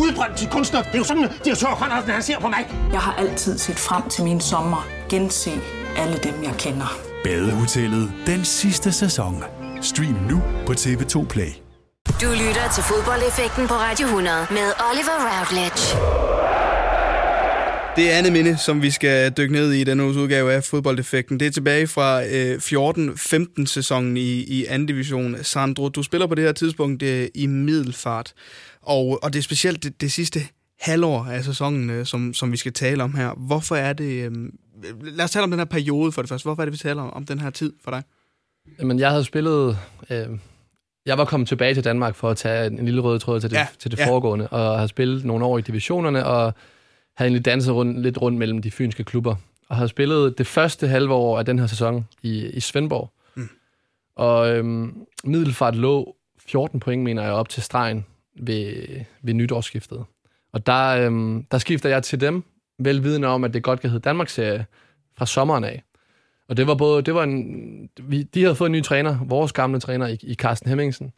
[0.00, 0.82] Udbrændt til kunstner.
[0.82, 2.70] Det er jo sådan, at direktør Conradsen, han ser på mig.
[2.92, 4.86] Jeg har altid set frem til min sommer.
[5.08, 5.50] Gense
[5.96, 6.98] alle dem, jeg kender.
[7.24, 8.12] Badehotellet.
[8.26, 9.44] Den sidste sæson.
[9.82, 11.50] Stream nu på TV2 Play.
[12.20, 16.33] Du lytter til fodboldeffekten på Radio 100 med Oliver Routledge.
[17.96, 21.46] Det andet minde, som vi skal dykke ned i denne uges udgave af fodboldeffekten, det
[21.46, 22.56] er tilbage fra øh,
[23.62, 25.36] 14-15 sæsonen i, i anden division.
[25.42, 28.32] Sandro, du spiller på det her tidspunkt øh, i middelfart,
[28.82, 30.40] og, og det er specielt det, det sidste
[30.80, 33.34] halvår af sæsonen, øh, som, som vi skal tale om her.
[33.34, 34.24] Hvorfor er det...
[34.24, 34.32] Øh,
[35.02, 36.44] lad os tale om den her periode for det første.
[36.44, 38.02] Hvorfor er det, vi taler om, om den her tid for dig?
[38.78, 39.78] Jamen, jeg havde spillet...
[40.10, 40.26] Øh
[41.06, 43.56] jeg var kommet tilbage til Danmark for at tage en, lille rød tråd til det,
[43.56, 44.08] Ja, til det ja.
[44.08, 46.54] foregående, og har spillet nogle år i divisionerne, og
[47.16, 49.36] havde egentlig danset rundt, lidt rundt mellem de fynske klubber.
[49.68, 53.10] Og har spillet det første halve år af den her sæson i, i Svendborg.
[53.34, 53.48] Mm.
[54.16, 58.06] Og øhm, Middelfart lå 14 point, mener jeg, op til stregen
[58.40, 58.86] ved,
[59.22, 60.04] ved nytårsskiftet.
[60.52, 62.44] Og der, øhm, der skifter jeg til dem,
[62.78, 64.66] velvidende om, at det godt kan hedde Danmarksserie
[65.16, 65.82] fra sommeren af.
[66.48, 69.52] Og det var både, det var en, vi, de havde fået en ny træner, vores
[69.52, 71.12] gamle træner i, i Carsten Hemmingsen.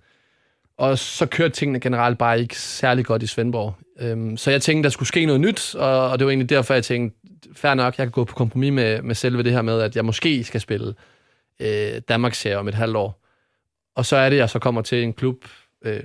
[0.79, 3.75] Og så kørte tingene generelt bare ikke særlig godt i Svendborg.
[4.01, 6.75] Øhm, så jeg tænkte, der skulle ske noget nyt, og, og det var egentlig derfor,
[6.75, 7.19] jeg tænkte,
[7.55, 10.05] fair nok, jeg kan gå på kompromis med, med selve det her med, at jeg
[10.05, 10.95] måske skal spille
[11.61, 13.23] øh, Danmarks serie om et halvt år.
[13.97, 15.37] Og så er det, jeg så kommer til en klub,
[15.85, 16.01] øh,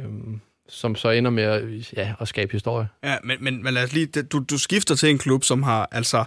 [0.70, 1.64] som så ender med at,
[1.98, 2.88] ja, at skabe historie.
[3.04, 5.90] Ja, men, men, men lad os lige, du, du skifter til en klub, som har
[5.92, 6.24] altså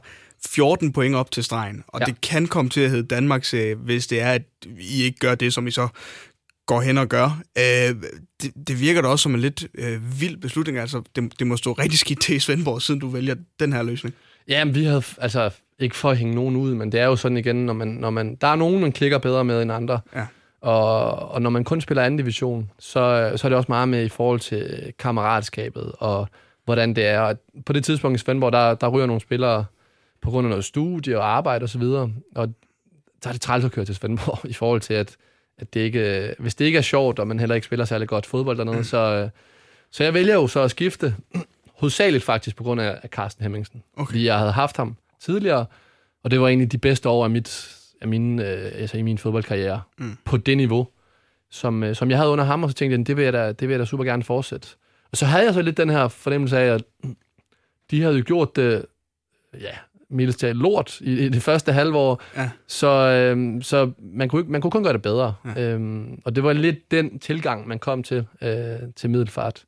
[0.46, 2.04] 14 point op til stregen, og Ja.
[2.04, 4.42] det kan komme til at hedde Danmarks, øh, hvis det er, at
[4.78, 5.88] I ikke gør det, som I så
[6.66, 7.40] går hen og gør.
[7.59, 7.94] Øh,
[8.42, 10.79] det, det virker da også som en lidt øh, vild beslutning.
[10.79, 13.83] Altså, det, det må stå rigtig skidt til i Svendborg, siden du vælger den her
[13.83, 14.14] løsning.
[14.48, 17.16] Ja, men vi havde, altså, ikke for at hænge nogen ud, men det er jo
[17.16, 20.00] sådan igen, når man, når man, der er nogen, man klikker bedre med end andre.
[20.14, 20.27] Ja.
[20.61, 24.05] Og, og når man kun spiller anden division, så, så er det også meget med
[24.05, 26.29] i forhold til kammeratskabet og
[26.64, 27.20] hvordan det er.
[27.20, 29.64] Og på det tidspunkt i Svendborg, der, der ryger nogle spillere
[30.22, 32.12] på grund af noget studie og arbejde osv., og, så videre.
[32.35, 32.48] og
[33.22, 35.16] der er det træls at køre til Svendborg i forhold til, at,
[35.59, 38.27] at det ikke, hvis det ikke er sjovt, og man heller ikke spiller særlig godt
[38.27, 38.85] fodbold dernede, mm.
[38.85, 39.29] så,
[39.90, 41.14] så jeg vælger jo så at skifte,
[41.81, 43.83] hovedsageligt faktisk på grund af, Carsten Hemmingsen.
[43.97, 44.07] Okay.
[44.07, 45.67] Fordi jeg havde haft ham tidligere,
[46.25, 49.19] og det var egentlig de bedste år af, mit, af min, øh, altså i min
[49.19, 50.17] fodboldkarriere Mm.
[50.25, 50.88] på det niveau,
[51.51, 53.49] som, øh, som jeg havde under ham, og så tænkte jeg, det vil jeg da,
[53.53, 54.69] det vil jeg da super gerne fortsætte.
[55.11, 56.85] Og så havde jeg så lidt den her fornemmelse af, at
[57.90, 58.87] de havde jo gjort det,
[59.61, 59.75] ja,
[60.14, 62.50] mildest talt lort i, i det første halve år, Ja.
[62.66, 65.35] så, øhm, så man, kunne, man kunne kun gøre det bedre.
[65.57, 65.62] Ja.
[65.62, 69.64] Øhm, og det var lidt den tilgang, man kom til, øh, til middelfart.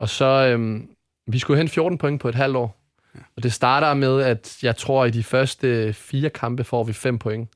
[0.00, 0.88] Og så, øhm,
[1.26, 2.80] vi skulle hente 14 point på et halvt år.
[3.14, 3.20] Ja.
[3.36, 7.18] Og det starter med, at jeg tror, i de første fire kampe får vi 5
[7.18, 7.48] point.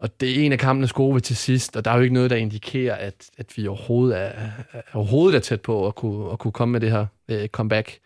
[0.00, 2.14] Og det er en af kampene gode ved til sidst, og der er jo ikke
[2.14, 6.32] noget, der indikerer, at, at vi overhovedet er, er, overhovedet er tæt på at kunne,
[6.32, 7.98] at kunne komme med det her øh, comeback.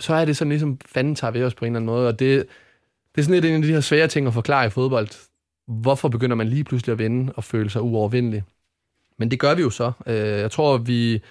[0.00, 2.18] Så er det sådan ligesom, fanden tager ved os på en eller anden måde, og
[2.18, 2.46] det,
[3.14, 5.08] det er sådan lidt en af de her svære ting at forklare i fodbold.
[5.66, 8.42] Hvorfor begynder man lige pludselig at vinde og føle sig uovervindelig?
[9.18, 9.92] Men det gør vi jo så.
[10.06, 11.22] Øh, Jeg tror, vi,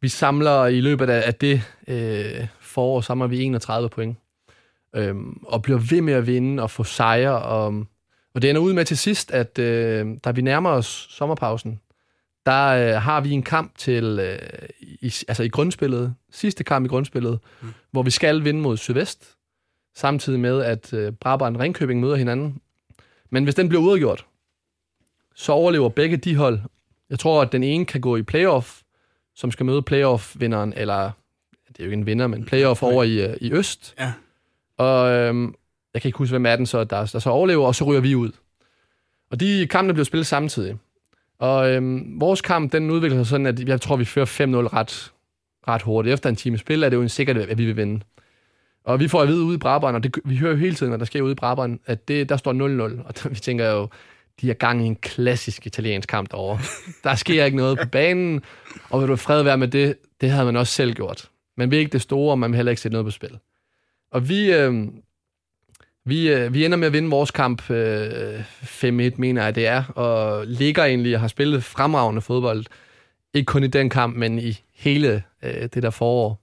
[0.00, 4.16] vi samler i løbet af af det øh, forår, samler vi 31 point.
[4.96, 7.42] Øhm, og bliver ved med at vinde og få sejre.
[7.42, 7.86] Og,
[8.34, 11.80] og det ender ud med til sidst, at øh, da vi nærmer os sommerpausen,
[12.46, 16.88] der øh, har vi en kamp til øh, i, altså i grundspillet, sidste kamp i
[16.88, 17.68] grundspillet, mm.
[17.90, 19.34] hvor vi skal vinde mod Sydvest,
[19.94, 22.60] samtidig med, at øh, Brabrand og Ringkøbing møder hinanden.
[23.30, 24.26] Men hvis den bliver udgjort,
[25.34, 26.60] så overlever begge de hold.
[27.10, 28.80] Jeg tror, at den ene kan gå i playoff,
[29.34, 31.10] som skal møde playoff-vinderen, eller
[31.68, 33.94] det er jo ikke en vinder, men playoff over i, øh, i Øst.
[33.98, 34.12] Ja.
[34.78, 35.54] Og øhm,
[35.94, 38.00] jeg kan ikke huske, hvem er den så, der, der så overlever, og så ryger
[38.00, 38.32] vi ud.
[39.30, 40.78] Og de kampene bliver spillet samtidig.
[41.38, 45.12] Og øhm, vores kamp, den udvikler sig sådan, at jeg tror, vi fører 5-0 ret,
[45.68, 46.12] ret hurtigt.
[46.14, 48.00] Efter en time spil er det jo en sikkert, at vi vil vinde.
[48.84, 50.90] Og vi får at vide ude i Brabrand, og det, vi hører jo hele tiden,
[50.90, 53.06] når der sker ude i Brabrand, at det, der står 0-0.
[53.24, 53.88] Og vi tænker jo,
[54.40, 56.58] de er gang i en klassisk italiensk kamp derovre.
[57.04, 58.42] Der sker ikke noget på banen,
[58.90, 61.30] og vil du fred være med det, det havde man også selv gjort.
[61.56, 63.38] Man vil ikke det store, og man vil heller ikke sætte noget på spil.
[64.10, 64.86] Og vi, øh,
[66.04, 69.84] vi, øh, vi ender med at vinde vores kamp øh, 5-1, mener jeg det er,
[69.84, 72.64] og ligger egentlig og har spillet fremragende fodbold.
[73.34, 76.40] Ikke kun i den kamp, men i hele øh, det der forår.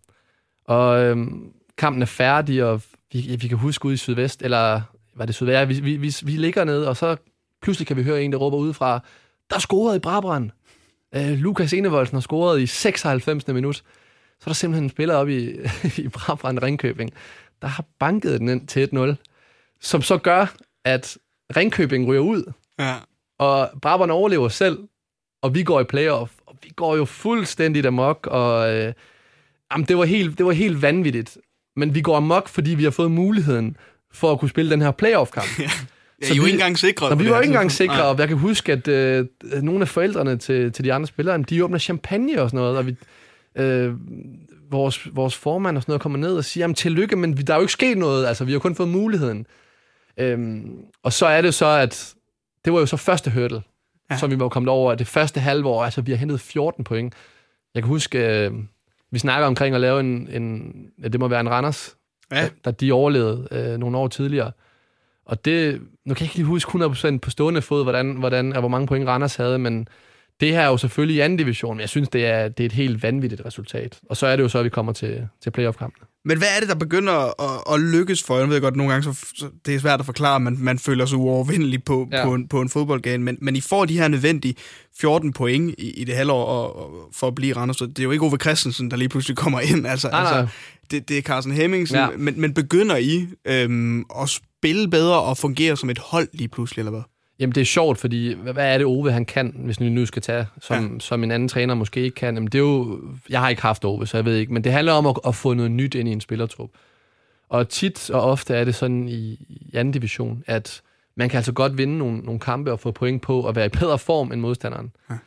[0.65, 1.17] Og øh,
[1.77, 2.81] kampen er færdig, og
[3.13, 4.81] vi, vi kan huske ud i Sydvest, eller
[5.15, 5.69] var det Sydvest?
[5.69, 7.15] Vi, vi, vi, vi ligger ned, og så
[7.61, 8.99] pludselig kan vi høre en, der råber udefra,
[9.49, 10.49] der er scoret i Brabrand.
[11.15, 13.47] Øh, Lukas Enevoldsen har scoret i 96.
[13.47, 13.75] minut.
[13.75, 13.83] Så
[14.45, 15.49] er der simpelthen en spiller op i,
[16.03, 17.13] i Brabrand Ringkøbing,
[17.61, 19.30] der har banket den ind til 1-0,
[19.81, 20.53] som så gør,
[20.85, 21.17] at
[21.55, 22.95] Ringkøbing ryger ud, Ja.
[23.39, 24.79] og Brabrand overlever selv,
[25.43, 28.93] og vi går i playoff, og vi går jo fuldstændigt amok, og øh,
[29.73, 31.37] jamen, det, var helt, det var helt vanvittigt.
[31.75, 33.77] Men vi går amok, fordi vi har fået muligheden
[34.13, 35.47] for at kunne spille den her playoff-kamp.
[36.21, 38.05] Ja, I er jo ikke engang sikre Nå, vi var ikke engang sikre, Nej.
[38.07, 39.25] og jeg kan huske, at øh,
[39.61, 42.85] nogle af forældrene til, til de andre spillere, de åbner champagne og sådan noget, og
[42.87, 42.95] vi,
[43.55, 43.93] øh,
[44.71, 47.53] vores, vores formand og sådan noget kommer ned og siger, jamen tillykke, men vi- der
[47.53, 49.45] er jo ikke sket noget, altså vi har kun fået muligheden.
[50.17, 52.13] Øhm, og så er det så, at
[52.65, 53.61] det var jo så første hurdle,
[54.11, 54.17] ja.
[54.17, 57.13] som vi var kommet over, det første halve år, altså vi har hentet 14 point.
[57.75, 58.53] Jeg kan huske, øh,
[59.11, 61.95] vi snakker omkring at lave en, en ja, det må være en Randers,
[62.31, 62.41] Ja.
[62.43, 64.51] da, da de overlevede øh, nogle år tidligere.
[65.25, 68.59] Og det, nu kan jeg ikke lige huske 100% på stående fod, hvordan, hvordan, og
[68.59, 69.87] hvor mange point Randers havde, men
[70.41, 72.65] det her er jo selvfølgelig i anden division, men jeg synes, det er, det er
[72.65, 73.99] et helt vanvittigt resultat.
[74.09, 76.03] Og så er det jo så, at vi kommer til, til playoff-kampen.
[76.25, 78.39] Men hvad er det, der begynder at, at lykkes for?
[78.39, 80.79] Jeg ved godt, nogle gange så, så det er svært at forklare, at man, man
[80.79, 82.25] føler sig uovervindelig på, ja.
[82.25, 84.55] på, en, på en fodboldgame, men, men I får de her nødvendige
[84.99, 87.77] 14 point i, i det halvår og, og for at blive Randers.
[87.77, 89.87] Det er jo ikke Ove Christensen, der lige pludselig kommer ind.
[89.87, 90.47] Altså, nej, altså, nej.
[90.91, 91.97] Det, det er Carsten Hemmingsen.
[91.97, 92.07] Ja.
[92.17, 96.81] Men, men begynder I øhm, at spille bedre og fungere som et hold lige pludselig,
[96.81, 97.01] eller hvad?
[97.41, 100.21] Jamen, det er sjovt, fordi hvad er det Ove, han kan, hvis vi nu skal
[100.21, 100.99] tage, som, ja.
[100.99, 102.33] som en anden træner måske ikke kan?
[102.33, 104.71] Jamen, det er jo, jeg har ikke haft Ove, så jeg ved ikke, men det
[104.71, 106.69] handler om at, at få noget nyt ind i en spillertrup.
[107.49, 110.81] Og tit og ofte er det sådan i, i anden division, at
[111.15, 113.69] man kan altså godt vinde nogle, nogle kampe og få point på at være i
[113.69, 114.91] bedre form end modstanderen.
[115.09, 115.17] Ja.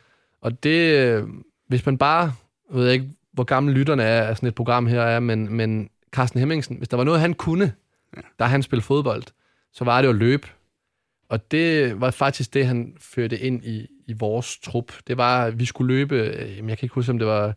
[0.41, 1.23] Og det,
[1.67, 2.33] hvis man bare,
[2.69, 5.89] jeg ved ikke, hvor gamle lytterne er af sådan et program her er, men, men
[6.11, 7.73] Carsten Hemmingsen, hvis der var noget, han kunne,
[8.17, 8.21] ja.
[8.39, 9.23] da han spillede fodbold,
[9.73, 10.47] så var det at løbe
[11.29, 14.93] og det var faktisk det, han førte ind i, i vores trup.
[15.07, 17.53] Det var, at vi skulle løbe, øh, jeg kan ikke huske, om det var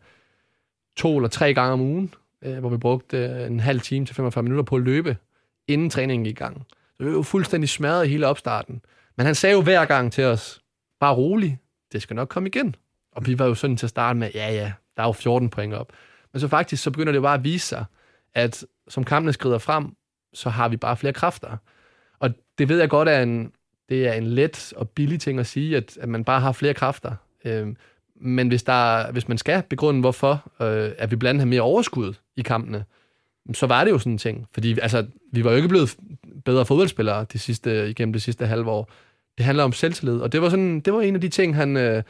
[0.97, 4.15] to eller tre gange om ugen, øh, hvor vi brugte øh, en halv time til
[4.15, 5.17] 45 minutter på at løbe,
[5.69, 6.67] inden træningen gik i gang.
[6.71, 8.81] Så det var jo fuldstændig smadret i hele opstarten.
[9.17, 10.61] Men han sagde jo hver gang til os,
[11.01, 11.59] bare rolig,
[11.93, 12.75] det skal nok komme igen.
[13.13, 15.51] Og vi var jo sådan til at starte med, ja ja, der er jo 14
[15.51, 15.93] point op.
[16.33, 17.85] Men så faktisk, så begynder det bare at vise sig,
[18.35, 19.97] at som kampene skrider frem,
[20.35, 21.57] så har vi bare flere kræfter.
[22.19, 23.53] Og det ved jeg godt er en,
[23.89, 26.75] det er en let og billig ting at sige, at, at man bare har flere
[26.75, 27.13] kræfter.
[27.45, 27.67] Øh,
[28.21, 31.63] men hvis, der, hvis man skal begrunde, hvorfor øh, at vi blandt andet har mere
[31.63, 32.85] overskud i kampene,
[33.55, 34.47] så var det jo sådan en ting.
[34.55, 35.97] Fordi altså, vi var jo ikke blevet
[36.45, 38.91] bedre fodboldspillere de sidste, igennem det sidste halve år.
[39.39, 41.77] Det handler om selvtillid, og det var, sådan, det var en af de ting, han,
[41.77, 42.03] øh,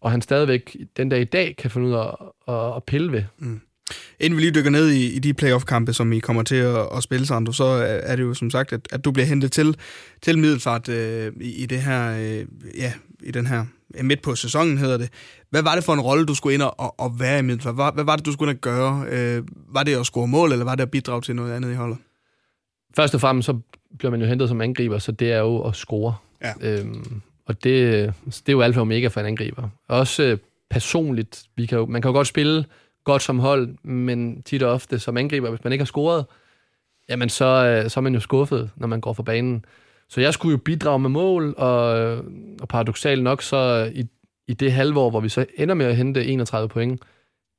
[0.00, 2.16] og han stadigvæk den dag i dag kan finde ud af
[2.48, 3.24] at, at, at pille ved.
[3.38, 3.60] Mm.
[4.20, 7.02] Inden vi lige dykker ned i, i de playoff-kampe, som I kommer til at, at
[7.02, 7.64] spille, Sandro, så
[8.02, 9.76] er det jo som sagt, at, at du bliver hentet til,
[10.22, 13.64] til Middelfart øh, i, i, det her, øh, ja, i den her
[14.02, 15.08] midt på sæsonen hedder det.
[15.50, 17.74] Hvad var det for en rolle, du skulle ind og, og være i Middelfart?
[17.74, 19.04] Hvad, hvad var det, du skulle ind og gøre?
[19.08, 21.74] Øh, var det at score mål, eller var det at bidrage til noget andet i
[21.74, 21.98] holdet?
[22.96, 23.58] Først og fremmest så
[23.98, 26.14] bliver man jo hentet som angriber, så det er jo at score.
[26.42, 26.52] Ja.
[26.60, 29.68] Øhm, og det, det er jo alfa og omega for en angriber.
[29.88, 30.38] Også øh,
[30.70, 32.64] personligt, vi kan jo, man kan jo godt spille
[33.04, 36.24] godt som hold, men tit og ofte som angriber, hvis man ikke har scoret,
[37.08, 39.64] jamen så, øh, så er man jo skuffet, når man går for banen.
[40.08, 41.82] Så jeg skulle jo bidrage med mål, og,
[42.60, 44.04] og paradoxalt nok, så i,
[44.48, 47.02] i det halvår, hvor vi så ender med at hente 31 point,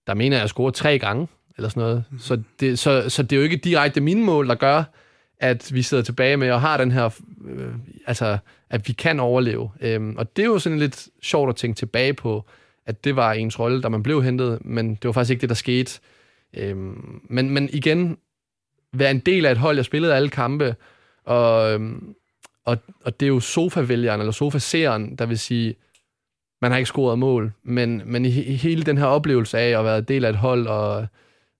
[0.07, 1.27] der mener jeg, at jeg scorer tre gange,
[1.57, 2.03] eller sådan noget.
[2.11, 2.19] Mm.
[2.19, 4.83] Så, det, så, så det er jo ikke direkte mine mål, der gør,
[5.39, 7.09] at vi sidder tilbage med og har den her,
[7.45, 7.73] øh,
[8.07, 8.37] altså,
[8.69, 9.71] at vi kan overleve.
[9.81, 12.45] Øhm, og det er jo sådan lidt sjovt at tænke tilbage på,
[12.91, 15.49] at det var ens rolle, da man blev hentet, men det var faktisk ikke det,
[15.49, 15.99] der skete.
[16.53, 18.17] Øhm, men, men igen,
[18.93, 20.75] være en del af et hold, jeg spillede alle kampe,
[21.25, 22.15] og, øhm,
[22.65, 25.75] og, og det er jo sofa-vælgeren, eller sofa-seeren, der vil sige,
[26.61, 29.85] man har ikke scoret mål, men, men i, i hele den her oplevelse af at
[29.85, 31.07] være del af et hold, og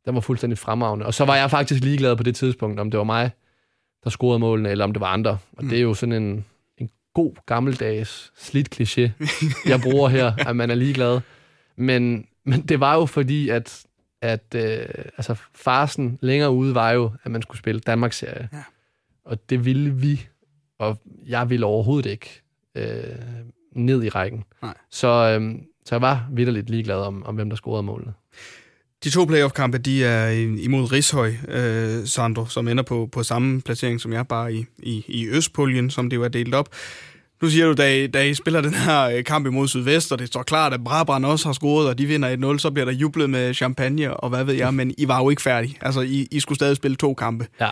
[0.06, 1.06] den var fuldstændig fremragende.
[1.06, 3.32] Og så var jeg faktisk ligeglad på det tidspunkt, om det var mig,
[4.04, 5.38] der scorede målene, eller om det var andre.
[5.58, 5.70] Og mm.
[5.70, 6.46] det er jo sådan en,
[7.14, 9.10] god gammeldags slidt kliché,
[9.70, 11.20] jeg bruger her, at man er ligeglad.
[11.76, 13.86] Men, men det var jo fordi, at,
[14.22, 14.86] at øh,
[15.18, 18.50] altså, farsen længere ude var jo, at man skulle spille Danmarks serie.
[18.54, 18.64] Ja.
[19.26, 20.28] Og det ville vi,
[20.80, 20.98] og
[21.28, 22.42] jeg ville overhovedet ikke
[22.76, 23.16] øh,
[23.72, 24.44] ned i rækken.
[24.62, 24.74] Nej.
[24.90, 28.14] Så, øh, så jeg var vidderligt ligeglad om, om hvem der scorede målene.
[29.04, 30.30] De to playoff-kampe, de er
[30.64, 35.04] imod Rishøj, øh, Sandro, som ender på, på samme placering som jeg, bare i, i,
[35.08, 36.70] i Østpuljen, som det jo er delt op.
[37.42, 40.20] Nu siger du, da I, da I spiller den her øh, kamp imod Sydvest, og
[40.20, 42.92] det står klart, at Brabrand også har scoret, og de vinder 1-0, så bliver der
[42.92, 45.78] jublet med champagne, og hvad ved jeg, men I var jo ikke færdige.
[45.82, 47.48] Altså, I, I skulle stadig spille to kampe.
[47.60, 47.70] Ja.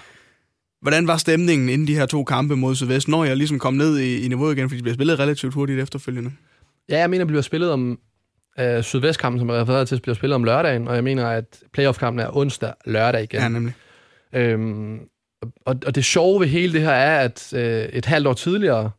[0.81, 3.99] Hvordan var stemningen inden de her to kampe mod Sydvest, når jeg ligesom kom ned
[3.99, 6.31] i, i niveauet igen, fordi de bliver spillet relativt hurtigt efterfølgende?
[6.89, 7.99] Ja, jeg mener, at bliver spillet om,
[8.59, 12.19] øh, Sydvestkampen, som er refereret til, bliver spillet om lørdagen, og jeg mener, at playoff-kampen
[12.19, 13.41] er onsdag lørdag igen.
[13.41, 13.73] Ja, nemlig.
[14.33, 14.99] Øhm,
[15.65, 18.91] og, og det sjove ved hele det her er, at øh, et halvt år tidligere,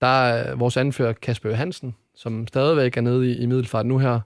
[0.00, 4.20] der er vores anfører Kasper Johansen, som stadigvæk er nede i, i Middelfart nu her,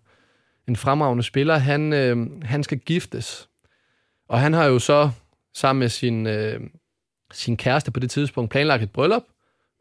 [0.68, 3.48] en fremragende spiller, han, øh, han skal giftes.
[4.28, 5.10] Og han har jo så
[5.54, 6.60] sammen med sin, øh,
[7.32, 9.22] sin kæreste på det tidspunkt planlagt et bryllup,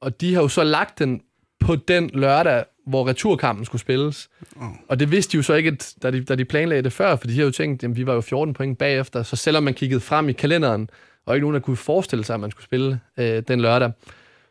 [0.01, 1.21] og de har jo så lagt den
[1.59, 4.29] på den lørdag, hvor returkampen skulle spilles.
[4.55, 4.67] Oh.
[4.87, 7.27] Og det vidste de jo så ikke, da de, da de planlagde det før, for
[7.27, 9.99] de har jo tænkt, at vi var jo 14 point bagefter, så selvom man kiggede
[9.99, 10.89] frem i kalenderen,
[11.25, 13.91] og ikke nogen, der kunne forestille sig, at man skulle spille øh, den lørdag.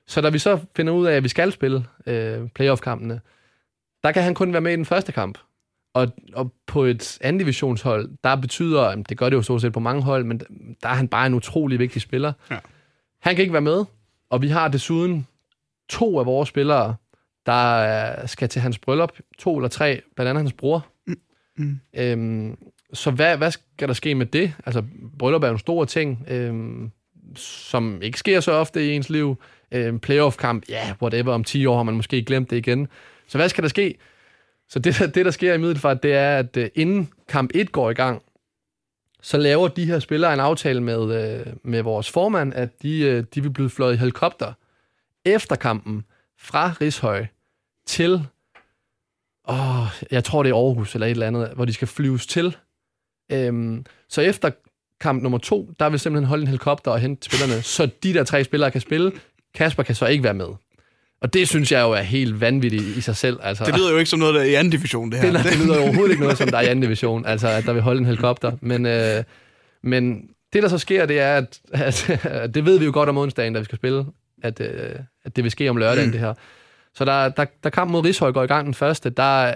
[0.06, 3.20] Så da vi så finder ud af, at vi skal spille øh, playoff-kampene,
[4.02, 5.38] der kan han kun være med i den første kamp.
[5.94, 9.80] Og, og på et anden divisionshold, der betyder, det gør det jo så set på
[9.80, 10.38] mange hold, men
[10.82, 12.32] der er han bare en utrolig vigtig spiller.
[12.50, 12.58] Ja.
[13.20, 13.84] Han kan ikke være med,
[14.30, 15.26] og vi har desuden
[15.88, 16.94] to af vores spillere,
[17.46, 20.86] der er, skal til hans bryllup, to eller tre, blandt andet hans bror.
[21.56, 21.80] Mm.
[21.96, 22.58] Øhm,
[22.92, 24.52] så hvad, hvad skal der ske med det?
[24.66, 24.82] Altså,
[25.18, 26.90] bryllup er jo en stor ting, øhm,
[27.36, 29.36] som ikke sker så ofte i ens liv.
[29.72, 32.88] Øhm, playoff-kamp, ja, yeah, whatever, om 10 år har man måske glemt det igen.
[33.26, 33.98] Så hvad skal der ske?
[34.68, 37.90] Så det, det der sker i Middelfart, det er, at øh, inden kamp 1 går
[37.90, 38.22] i gang,
[39.22, 43.24] så laver de her spillere en aftale med, øh, med vores formand, at de, øh,
[43.34, 44.52] de vil blive fløjet i helikopter
[45.24, 46.04] efter kampen
[46.38, 47.26] fra Rishøj
[47.86, 48.26] til,
[49.48, 52.56] åh, jeg tror det er Aarhus eller et eller andet, hvor de skal flyves til.
[53.32, 54.50] Øhm, så efter
[55.00, 58.24] kamp nummer to, der vil simpelthen holde en helikopter og hente spillerne, så de der
[58.24, 59.12] tre spillere kan spille.
[59.54, 60.48] Kasper kan så ikke være med.
[61.20, 63.38] Og det synes jeg jo er helt vanvittigt i sig selv.
[63.42, 65.32] Altså, Det lyder jo ikke som noget, der er i anden division, det her.
[65.32, 67.64] det, det lyder jo overhovedet ikke noget, som der er i anden division, altså at
[67.64, 68.52] der vil holde en helikopter.
[68.60, 69.24] Men, øh,
[69.82, 73.08] men det, der så sker, det er, at, at, at det ved vi jo godt
[73.08, 74.06] om onsdagen, da vi skal spille,
[74.42, 74.94] at, øh,
[75.24, 76.12] at det vil ske om lørdagen, mm.
[76.12, 76.34] det her.
[76.94, 79.54] Så der, der, der kamp mod Rishøj går i gang den første, der,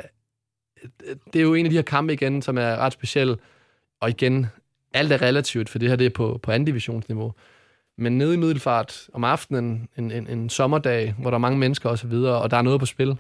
[1.33, 3.37] det er jo en af de her kampe igen, som er ret speciel.
[4.01, 4.47] Og igen,
[4.95, 7.33] alt er relativt, for det her det er på, på anden divisionsniveau.
[7.99, 11.89] Men nede i Middelfart om aftenen, en, en, en sommerdag, hvor der er mange mennesker
[11.89, 13.17] osv., og, og der er noget på spil.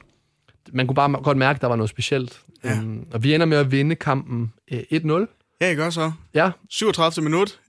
[0.72, 2.40] Man kunne bare godt mærke, at der var noget specielt.
[2.64, 2.78] Ja.
[2.78, 5.26] Um, og vi ender med at vinde kampen øh, 1-0.
[5.60, 6.12] Ja, I gør så.
[6.34, 6.50] Ja.
[6.70, 7.24] 37.
[7.24, 7.60] minut.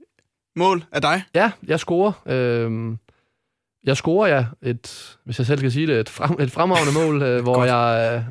[0.55, 1.23] Mål af dig.
[1.35, 2.11] Ja, jeg scorer.
[2.25, 2.97] Øhm,
[3.83, 7.21] jeg scorer, ja, et, hvis jeg selv skal sige det, et, frem, et fremragende mål,
[7.29, 8.23] øh, hvor jeg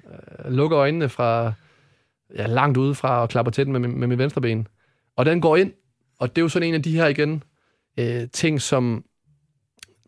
[0.44, 1.52] øh, lukker øjnene fra
[2.37, 4.66] ja, langt ude fra og klapper til den med, min- med mit venstre ben.
[5.16, 5.72] Og den går ind,
[6.18, 7.42] og det er jo sådan en af de her igen,
[7.98, 9.04] øh, ting, som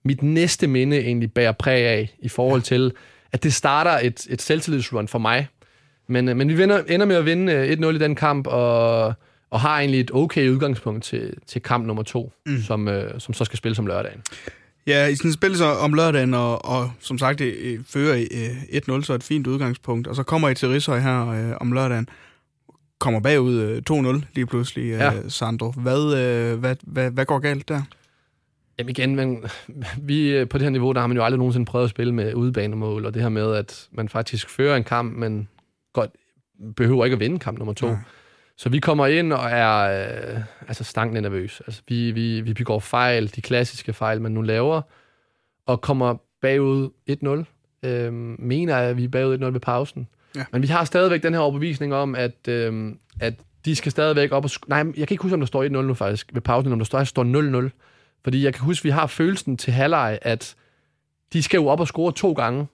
[0.04, 2.92] mit næste minde egentlig bærer præg af, i forhold til,
[3.32, 5.48] at det starter et, et selvtillidsrun for mig.
[6.08, 9.14] Men, øh, men vi vinder, ender med at vinde øh, 1-0 i den kamp, og,
[9.50, 12.62] og har egentlig et okay udgangspunkt til, til kamp nummer to, mm.
[12.62, 14.22] som, øh, som så skal spille som lørdagen.
[14.86, 18.22] Ja, I sådan spiller så om lørdagen, og, og som sagt, I, I fører I,
[18.92, 20.06] øh, 1-0, så et fint udgangspunkt.
[20.06, 22.08] Og så kommer I til Rishøj her øh, om lørdagen.
[22.98, 25.28] Kommer bagud øh, 2-0 lige pludselig, øh, Ja.
[25.28, 25.72] Sandro.
[25.72, 27.82] Hvad, øh, hvad, hvad, hvad går galt der?
[28.78, 29.44] Jamen igen, men
[30.08, 32.14] vi øh, på det her niveau, der har man jo aldrig nogensinde prøvet at spille
[32.14, 35.48] med udebanemål, og det her med, at man faktisk fører en kamp, men
[35.92, 36.10] godt
[36.76, 37.86] behøver ikke at vinde kamp nummer to.
[37.86, 37.96] Nej.
[38.60, 41.62] Så vi kommer ind og er øh, altså stanken nervøs.
[41.66, 44.82] Altså, vi, vi, vi begår fejl, de klassiske fejl, man nu laver,
[45.66, 47.88] og kommer bagud 1-0.
[47.88, 50.08] Øhm, mener, at vi er bagud 1-0 ved pausen.
[50.36, 50.44] Ja.
[50.52, 54.44] Men vi har stadigvæk den her overbevisning om, at, øhm, at de skal stadigvæk op
[54.44, 54.50] og...
[54.68, 56.84] Nej, jeg kan ikke huske, om der står 1-0 nu faktisk ved pausen, om der
[56.84, 57.70] står, der står 0-0.
[58.24, 60.54] Fordi jeg kan huske, at vi har følelsen til halvleg, at
[61.32, 62.66] de skal jo op og score to gange,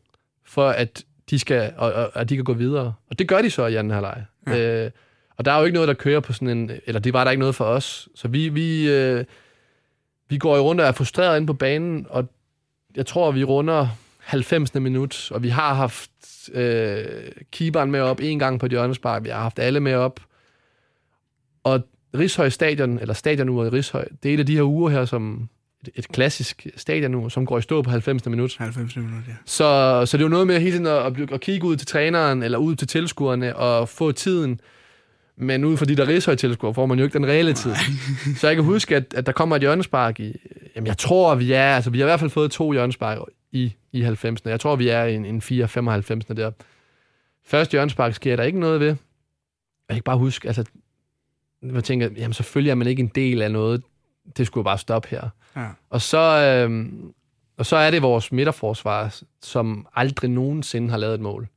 [0.44, 2.94] for at de, skal, og, og, at de kan gå videre.
[3.10, 4.24] Og det gør de så i anden halvleg.
[4.46, 4.84] Ja.
[4.84, 4.90] Øh,
[5.36, 6.70] og der er jo ikke noget, der kører på sådan en...
[6.86, 8.08] Eller det var der ikke noget for os.
[8.14, 9.24] Så vi, vi, øh,
[10.28, 12.28] vi går jo rundt og er frustreret inde på banen, og
[12.96, 14.74] jeg tror, vi runder 90.
[14.74, 16.10] minut, og vi har haft
[16.52, 17.04] øh,
[17.50, 19.24] keeperen med op en gang på et hjørnespark.
[19.24, 20.20] Vi har haft alle med op.
[21.64, 21.80] Og
[22.14, 25.48] Rishøj Stadion, eller stadionuret i Rishøj, det er et af de her uger her, som
[25.82, 28.26] et, et klassisk stadionur, som går i stå på 90.
[28.26, 28.56] minut.
[28.58, 29.34] 90 minutter, ja.
[29.44, 31.86] Så, så det er jo noget med hele tiden at, at, at kigge ud til
[31.86, 34.60] træneren, eller ud til tilskuerne, og få tiden.
[35.36, 37.74] Men ud fra de der Rishøj tilskuere, får man jo ikke den reelle tid.
[38.38, 40.36] så jeg kan huske, at, at der kommer et hjørnespark i...
[40.76, 41.74] Jamen, jeg tror, vi er...
[41.74, 43.18] Altså, vi har i hvert fald fået to hjørnespark
[43.52, 44.36] i, i 90'erne.
[44.44, 46.50] Jeg tror, vi er i en, en 4-95'erne der.
[47.44, 48.96] Første hjørnespark sker der ikke noget ved.
[49.88, 50.64] Jeg kan bare huske, altså...
[51.62, 53.82] Jeg tænker, jamen selvfølgelig er man ikke en del af noget.
[54.36, 55.28] Det skulle bare stoppe her.
[55.56, 55.68] Ja.
[55.90, 56.18] Og så,
[56.68, 56.86] øh,
[57.56, 61.48] og så er det vores midterforsvar, som aldrig nogensinde har lavet et mål,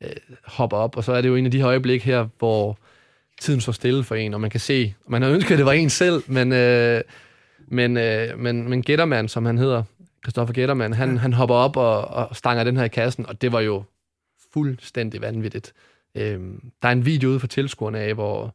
[0.00, 0.10] øh,
[0.44, 0.96] hopper op.
[0.96, 2.78] Og så er det jo en af de her øjeblikke her, hvor
[3.40, 5.72] tiden står stille for en, og man kan se, man har ønsket, at det var
[5.72, 7.00] en selv, men, øh,
[7.66, 9.82] men, øh, men, men Getterman, som han hedder,
[10.24, 11.18] Christoffer Getterman, han, ja.
[11.18, 13.82] han hopper op og, og stanger den her i kassen, og det var jo
[14.52, 15.72] fuldstændig vanvittigt.
[16.14, 16.40] Øh,
[16.82, 18.54] der er en video ude for tilskuerne af, hvor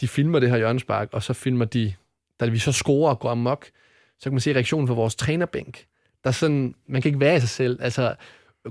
[0.00, 1.94] de filmer det her hjørnespark, og så filmer de,
[2.40, 3.66] da vi så scorer og går amok,
[4.18, 5.84] så kan man se reaktionen fra vores trænerbænk.
[6.24, 8.14] Der er sådan, man kan ikke være i sig selv, altså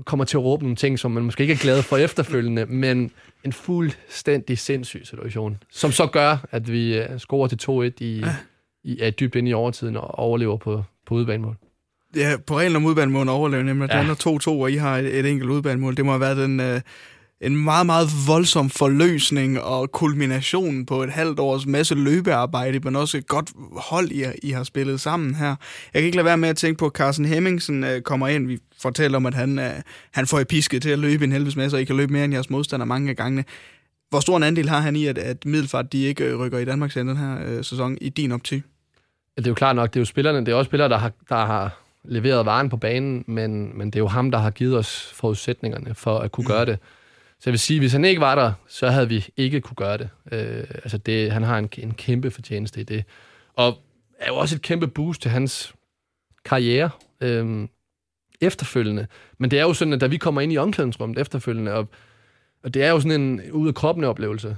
[0.06, 3.10] kommer til at råbe nogle ting, som man måske ikke er glad for efterfølgende, men
[3.44, 7.58] en fuldstændig sindssyg situation, som så gør, at vi øh, scorer til
[7.96, 8.24] 2-1 i,
[8.84, 11.56] i, er dybt inde i overtiden og overlever på, på udebanemål.
[12.16, 14.02] Ja, på reglen om udbanemål overlever nemlig, Ja.
[14.02, 14.12] ja.
[14.12, 15.96] 2-2, og I har et, et enkelt udbanemål.
[15.96, 16.80] Det må have været en, øh,
[17.40, 23.18] en meget, meget voldsom forløsning og kulmination på et halvt års masse løbearbejde, men også
[23.18, 25.54] et godt hold, I, I har spillet sammen her.
[25.94, 28.46] Jeg kan ikke lade være med at tænke på, at Carsten Hemmingsen øh, kommer ind.
[28.46, 29.70] Vi fortæller om, at han, øh,
[30.10, 32.24] han får i pisket til at løbe en helvedes masse, og I kan løbe mere
[32.24, 33.44] end jeres modstander mange af gangene.
[34.10, 36.64] Hvor stor en andel har han i, at, at Middelfart de ikke øh, rykker i
[36.64, 38.62] Danmark den her øh, sæson i din optik?
[39.36, 41.12] Det er jo klart nok, det er jo spillerne, det er også spillere, der har,
[41.28, 44.76] der har leveret varen på banen, men, men det er jo ham, der har givet
[44.76, 46.78] os forudsætningerne for at kunne gøre det.
[47.40, 49.98] Så jeg vil sige, hvis han ikke var der, så havde vi ikke kunne gøre
[49.98, 50.08] det.
[50.32, 53.04] Øh, altså det, han har en, en kæmpe fortjeneste i det.
[53.54, 53.78] Og
[54.18, 55.74] er jo også et kæmpe boost til hans
[56.44, 57.68] karriere øh,
[58.40, 59.06] efterfølgende.
[59.38, 61.88] Men det er jo sådan, at da vi kommer ind i omklædningsrummet efterfølgende, og,
[62.64, 64.56] og det er jo sådan en ud af kroppen oplevelse.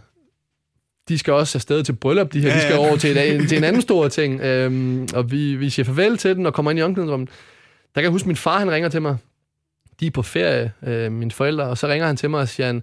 [1.09, 2.49] De skal også afsted til bryllup, de her.
[2.49, 2.61] Ja, ja.
[2.61, 4.41] De skal over til, et, til en anden stor ting.
[4.51, 7.29] Øhm, og vi, vi siger farvel til den og kommer ind i omklædningsrummet.
[7.95, 9.17] Der kan jeg huske, at min far han ringer til mig.
[10.03, 12.67] De er på ferie, øh, mine forældre, og så ringer han til mig og siger,
[12.67, 12.83] han,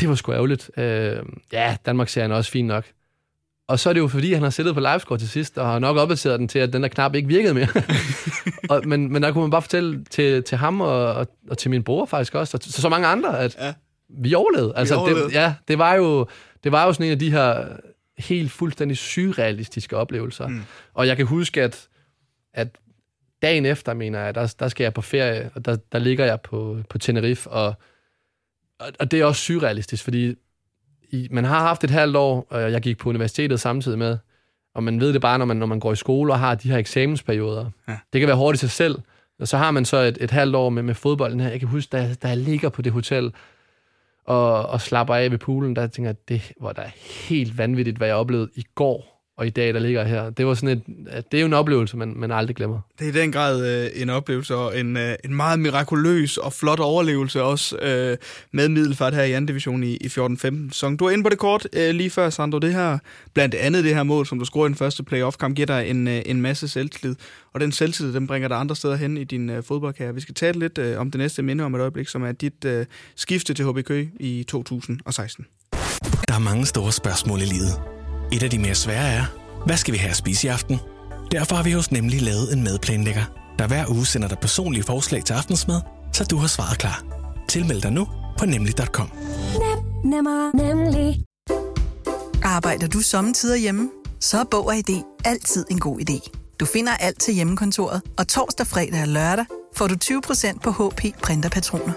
[0.00, 0.70] det var sgu ærgerligt.
[0.76, 1.16] Øh,
[1.52, 2.84] ja, Danmark ser han også fint nok.
[3.68, 5.78] Og så er det jo fordi, han har sættet på livescore til sidst, og har
[5.78, 7.68] nok opdateret den til, at den der knap ikke virkede mere.
[8.70, 11.70] og, men, men der kunne man bare fortælle til, til ham og, og, og til
[11.70, 13.72] min bror faktisk også, og til så mange andre, at ja.
[14.08, 14.72] vi overlevede.
[14.76, 15.24] Altså, vi overlevede.
[15.24, 16.26] Det, ja, det var, jo,
[16.64, 17.64] det var jo sådan en af de her
[18.18, 20.48] helt fuldstændig surrealistiske oplevelser.
[20.48, 20.62] Mm.
[20.94, 21.88] Og jeg kan huske, at,
[22.54, 22.68] at
[23.42, 26.40] dagen efter, mener jeg, der, der skal jeg på ferie, og der, der ligger jeg
[26.40, 27.74] på, på Tenerife, og,
[28.78, 30.34] og, og det er også surrealistisk, fordi
[31.10, 34.18] i, man har haft et halvt år, og jeg gik på universitetet samtidig med,
[34.74, 36.70] og man ved det bare, når man, når man går i skole og har de
[36.70, 37.70] her eksamensperioder.
[37.88, 37.98] Ja.
[38.12, 38.98] Det kan være hårdt i sig selv,
[39.40, 41.48] og så har man så et, et halvt år med, med fodbolden her.
[41.48, 43.32] Jeg kan huske, da, da jeg ligger på det hotel
[44.24, 46.90] og, og slapper af ved poolen, der tænker jeg, det var da
[47.28, 49.11] helt vanvittigt, hvad jeg oplevede i går
[49.42, 50.30] og i dag, der ligger her.
[50.30, 50.82] Det var sådan et,
[51.32, 52.80] det er jo en oplevelse, man, man aldrig glemmer.
[52.98, 56.52] Det er i den grad øh, en oplevelse, og en, øh, en meget mirakuløs og
[56.52, 58.16] flot overlevelse også øh,
[58.52, 60.96] med Middelfart her i anden division i, i 14-15 sæson.
[60.96, 62.58] Du er inde på det kort øh, lige før, Sandro.
[62.58, 62.98] Det her,
[63.34, 66.08] blandt andet det her mål, som du scorede i den første playoff-kamp, giver dig en,
[66.08, 67.16] øh, en masse selvtillid.
[67.52, 70.14] Og den selvtillid, den bringer dig andre steder hen i din øh, fodboldkarriere.
[70.14, 72.64] Vi skal tale lidt øh, om det næste minde om et øjeblik, som er dit
[72.64, 72.86] øh,
[73.16, 75.46] skifte til HB Køge i 2016.
[76.28, 78.01] Der er mange store spørgsmål i livet.
[78.32, 79.24] Et af de mere svære er,
[79.66, 80.80] hvad skal vi have at spise i aften?
[81.32, 83.24] Derfor har vi hos Nemlig lavet en madplanlægger,
[83.58, 85.80] der hver uge sender dig personlige forslag til aftensmad,
[86.12, 87.04] så du har svaret klar.
[87.48, 88.08] Tilmeld dig nu
[88.38, 89.10] på nemlig.com.
[89.58, 91.24] Nem, nemmer, nemlig.
[92.42, 93.90] Arbejder du sommetider hjemme?
[94.20, 96.30] Så er Bog og ID altid en god idé.
[96.60, 99.44] Du finder alt til hjemmekontoret, og torsdag, fredag og lørdag
[99.76, 101.92] får du 20% på HP printerpatroner.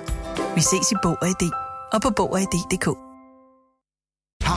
[0.55, 1.49] Vi ses i Bog og ID
[1.93, 3.04] og på Bog og ID.dk.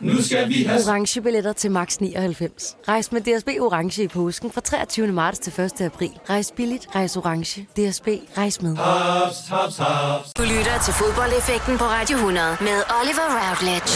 [0.00, 0.80] Nu skal vi have...
[0.88, 2.76] Orange billetter til max 99.
[2.88, 5.06] Rejs med DSB Orange i påsken fra 23.
[5.06, 5.80] marts til 1.
[5.80, 6.10] april.
[6.30, 7.62] Rejs billigt, rejs orange.
[7.62, 8.76] DSB, rejs med.
[8.76, 10.32] Hops, hops, hops.
[10.38, 13.92] Du lytter til fodboldeffekten på Radio 100 med Oliver Routledge.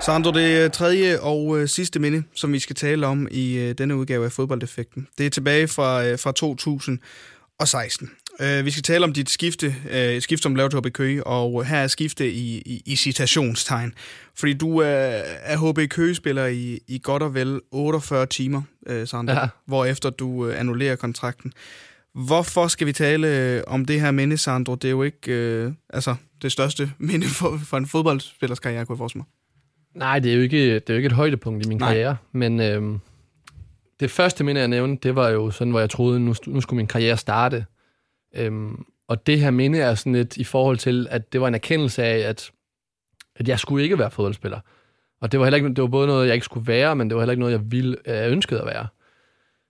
[0.00, 3.74] Sandro, det er tredje og øh, sidste minde, som vi skal tale om i øh,
[3.78, 5.06] denne udgave af fodboldeffekten.
[5.18, 8.10] Det er tilbage fra, øh, fra 2016.
[8.42, 11.64] Uh, vi skal tale om dit skifte, et skifte som lavet til HB Køge, og
[11.64, 13.94] her er skifte i, i, i citationstegn.
[14.34, 19.34] Fordi du er, er HB Køge-spiller i, i godt og vel 48 timer, uh, Sandro,
[19.34, 19.48] ja.
[19.66, 21.52] hvorefter du uh, annullerer kontrakten.
[22.14, 24.74] Hvorfor skal vi tale om det her minde, Sandro?
[24.74, 28.94] Det er jo ikke uh, altså, det største minde for, for en fodboldspillers karriere, kunne
[28.94, 29.26] jeg forestille mig.
[29.94, 31.88] Nej, det er jo ikke, det er jo ikke et højdepunkt i min Nej.
[31.88, 33.00] karriere, men øhm,
[34.00, 36.76] det første minde, jeg nævnte, det var jo sådan, hvor jeg troede, nu, nu skulle
[36.76, 37.64] min karriere starte.
[38.34, 41.54] Øhm, og det her minde er sådan lidt i forhold til, at det var en
[41.54, 42.50] erkendelse af, at,
[43.36, 44.60] at jeg skulle ikke være fodboldspiller.
[45.20, 47.16] Og det var heller ikke, det var både noget, jeg ikke skulle være, men det
[47.16, 48.86] var heller ikke noget, jeg, ville, jeg ønskede at være.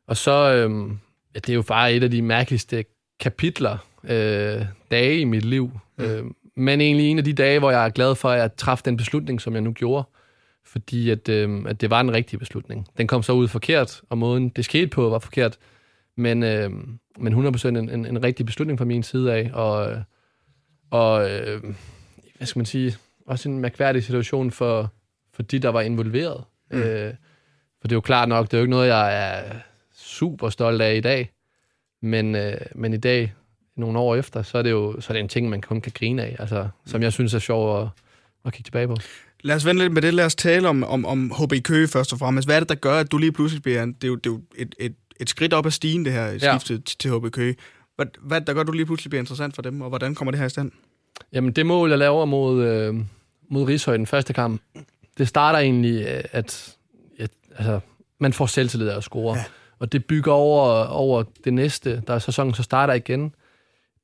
[0.08, 0.98] Og så, øhm,
[1.34, 2.84] ja, det er jo bare et af de mærkeligste
[3.20, 5.70] kapitler, øh, dage i mit liv.
[5.98, 6.04] Mm.
[6.04, 6.24] Øh,
[6.56, 8.96] men egentlig en af de dage, hvor jeg er glad for, at jeg træffede den
[8.96, 10.04] beslutning, som jeg nu gjorde.
[10.64, 12.86] Fordi at, øh, at det var en rigtig beslutning.
[12.98, 15.58] Den kom så ud forkert, og måden det skete på var forkert.
[16.20, 16.70] Men, øh,
[17.18, 19.50] men 100% en, en, en rigtig beslutning fra min side af.
[19.52, 20.02] Og,
[20.90, 21.62] og øh,
[22.36, 22.96] hvad skal man sige,
[23.26, 24.92] også en mærkværdig situation for,
[25.32, 26.44] for de, der var involveret.
[26.70, 26.78] Mm.
[26.78, 27.14] Øh,
[27.80, 29.42] for det er jo klart nok, det er jo ikke noget, jeg er
[29.94, 31.30] super stolt af i dag.
[32.02, 33.32] Men, øh, men i dag,
[33.76, 35.92] nogle år efter, så er det jo så er det en ting, man kun kan
[35.94, 37.88] grine af, altså, som jeg synes er sjov at,
[38.44, 38.96] at kigge tilbage på.
[39.42, 40.14] Lad os vente lidt med det.
[40.14, 42.48] Lad os tale om, om, om HB Køge først og fremmest.
[42.48, 43.84] Hvad er det, der gør, at du lige pludselig bliver...
[43.84, 46.38] Det er jo, det er jo et, et, et skridt op ad stigen, det her
[46.38, 46.80] skiftet ja.
[46.84, 47.56] til, til HB Køge.
[47.96, 50.38] Hvad, hvad der gør, du lige pludselig bliver interessant for dem, og hvordan kommer det
[50.38, 50.72] her i stand?
[51.32, 52.94] Jamen, det mål, jeg laver mod, øh,
[53.48, 54.62] mod Rishøj den første kamp,
[55.18, 56.76] det starter egentlig, øh, at,
[57.18, 57.80] at altså,
[58.18, 59.36] man får selvtillid af at score.
[59.36, 59.44] Ja.
[59.78, 63.34] Og det bygger over, over det næste, der er sæsonen så starter igen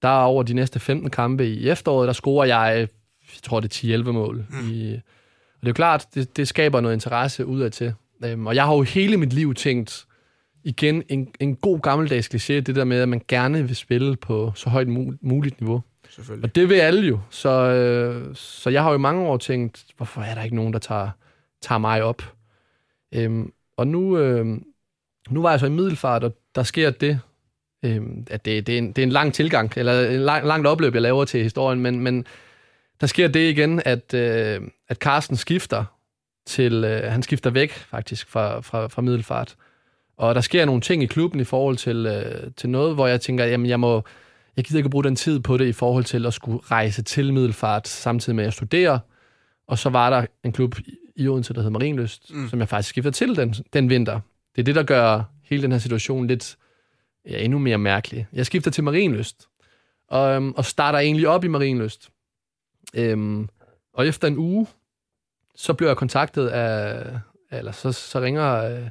[0.02, 2.88] der over de næste 15 kampe i efteråret, der scorer jeg,
[3.34, 4.46] jeg tror det er 10-11 mål.
[4.50, 4.70] Mm.
[4.70, 7.94] I, og det er jo klart, det, det skaber noget interesse udadtil.
[8.24, 10.05] Øhm, og jeg har jo hele mit liv tænkt,
[10.66, 14.52] igen, en, en god gammeldags kliché, det der med, at man gerne vil spille på
[14.54, 14.88] så højt
[15.20, 15.82] muligt niveau.
[16.42, 17.20] Og det vil alle jo.
[17.30, 20.78] Så, øh, så jeg har jo mange år tænkt, hvorfor er der ikke nogen, der
[20.78, 21.10] tager,
[21.62, 22.22] tager mig op?
[23.14, 24.46] Øhm, og nu, øh,
[25.30, 27.20] nu var jeg så i middelfart, og der sker det,
[27.84, 30.66] øh, at det, det, er en, det er en lang tilgang, eller en lang, langt
[30.66, 32.26] opløb, jeg laver til historien, men, men
[33.00, 35.84] der sker det igen, at, øh, at Carsten skifter
[36.46, 39.56] til, øh, han skifter væk faktisk fra, fra, fra middelfart.
[40.16, 43.20] Og der sker nogle ting i klubben i forhold til, øh, til noget, hvor jeg
[43.20, 44.02] tænker, jamen jeg må,
[44.56, 47.34] jeg gider ikke bruge den tid på det i forhold til at skulle rejse til
[47.34, 49.00] middelfart, samtidig med at studere.
[49.66, 50.76] Og så var der en klub
[51.16, 52.48] i Odense, der hed Marienlyst, mm.
[52.48, 54.20] som jeg faktisk skifter til den, den vinter.
[54.56, 56.56] Det er det, der gør hele den her situation lidt
[57.28, 58.26] ja, endnu mere mærkelig.
[58.32, 59.46] Jeg skifter til Marienlyst,
[60.08, 62.10] og, øhm, og starter egentlig op i Marienlyst.
[62.94, 63.48] Øhm,
[63.92, 64.66] og efter en uge,
[65.56, 67.04] så bliver jeg kontaktet af,
[67.50, 68.88] eller så, så ringer øh,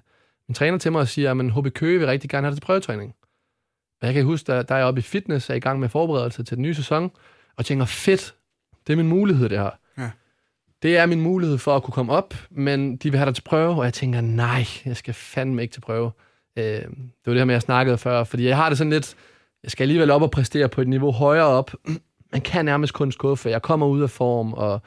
[0.48, 2.66] min træner til mig og siger, at HB Køge vil rigtig gerne have det til
[2.66, 3.16] prøvetræning.
[4.02, 5.90] Og jeg kan huske, der, der er jeg oppe i fitness, er i gang med
[5.90, 7.12] forberedelse til den nye sæson,
[7.56, 8.36] og tænker, fedt,
[8.88, 9.70] det er min mulighed, det her.
[9.98, 10.10] Ja.
[10.84, 13.42] Det er min mulighed for at kunne komme op, men de vil have dig til
[13.42, 16.12] prøve, og jeg tænker, nej, jeg skal fandme ikke til prøve.
[16.58, 16.88] Øh, det
[17.26, 19.16] var det her med, jeg snakkede før, fordi jeg har det sådan lidt,
[19.64, 21.72] jeg skal alligevel op og præstere på et niveau højere op.
[22.32, 24.82] Man kan nærmest kun skuffe, jeg kommer ud af form, og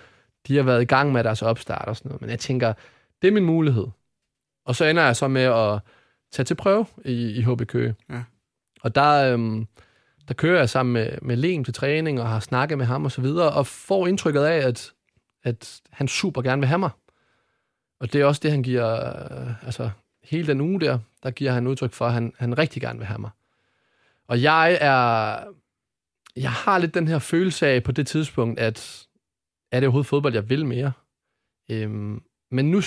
[0.49, 2.73] de har været i gang med deres opstart og sådan noget, men jeg tænker,
[3.23, 3.87] det er min mulighed.
[4.69, 5.81] Og så ender jeg så med at
[6.33, 7.95] tage til prøve i, i HB Køge.
[8.11, 8.23] Ja.
[8.83, 9.66] Og der, øhm,
[10.29, 13.12] der kører jeg sammen med, med Len til træning, og har snakket med ham og
[13.12, 14.93] så videre, og får indtrykket af, at,
[15.43, 16.91] at han super gerne vil have mig.
[18.01, 19.91] Og det er også det, han giver, øh, altså
[20.23, 23.07] hele den uge der, der giver han udtryk for, at han, han rigtig gerne vil
[23.07, 23.31] have mig.
[24.29, 25.39] Og jeg er,
[26.37, 29.07] jeg har lidt den her følelse af på det tidspunkt, at
[29.73, 30.93] er det overhovedet fodbold, jeg vil mere?
[31.71, 32.81] Øhm, men nu,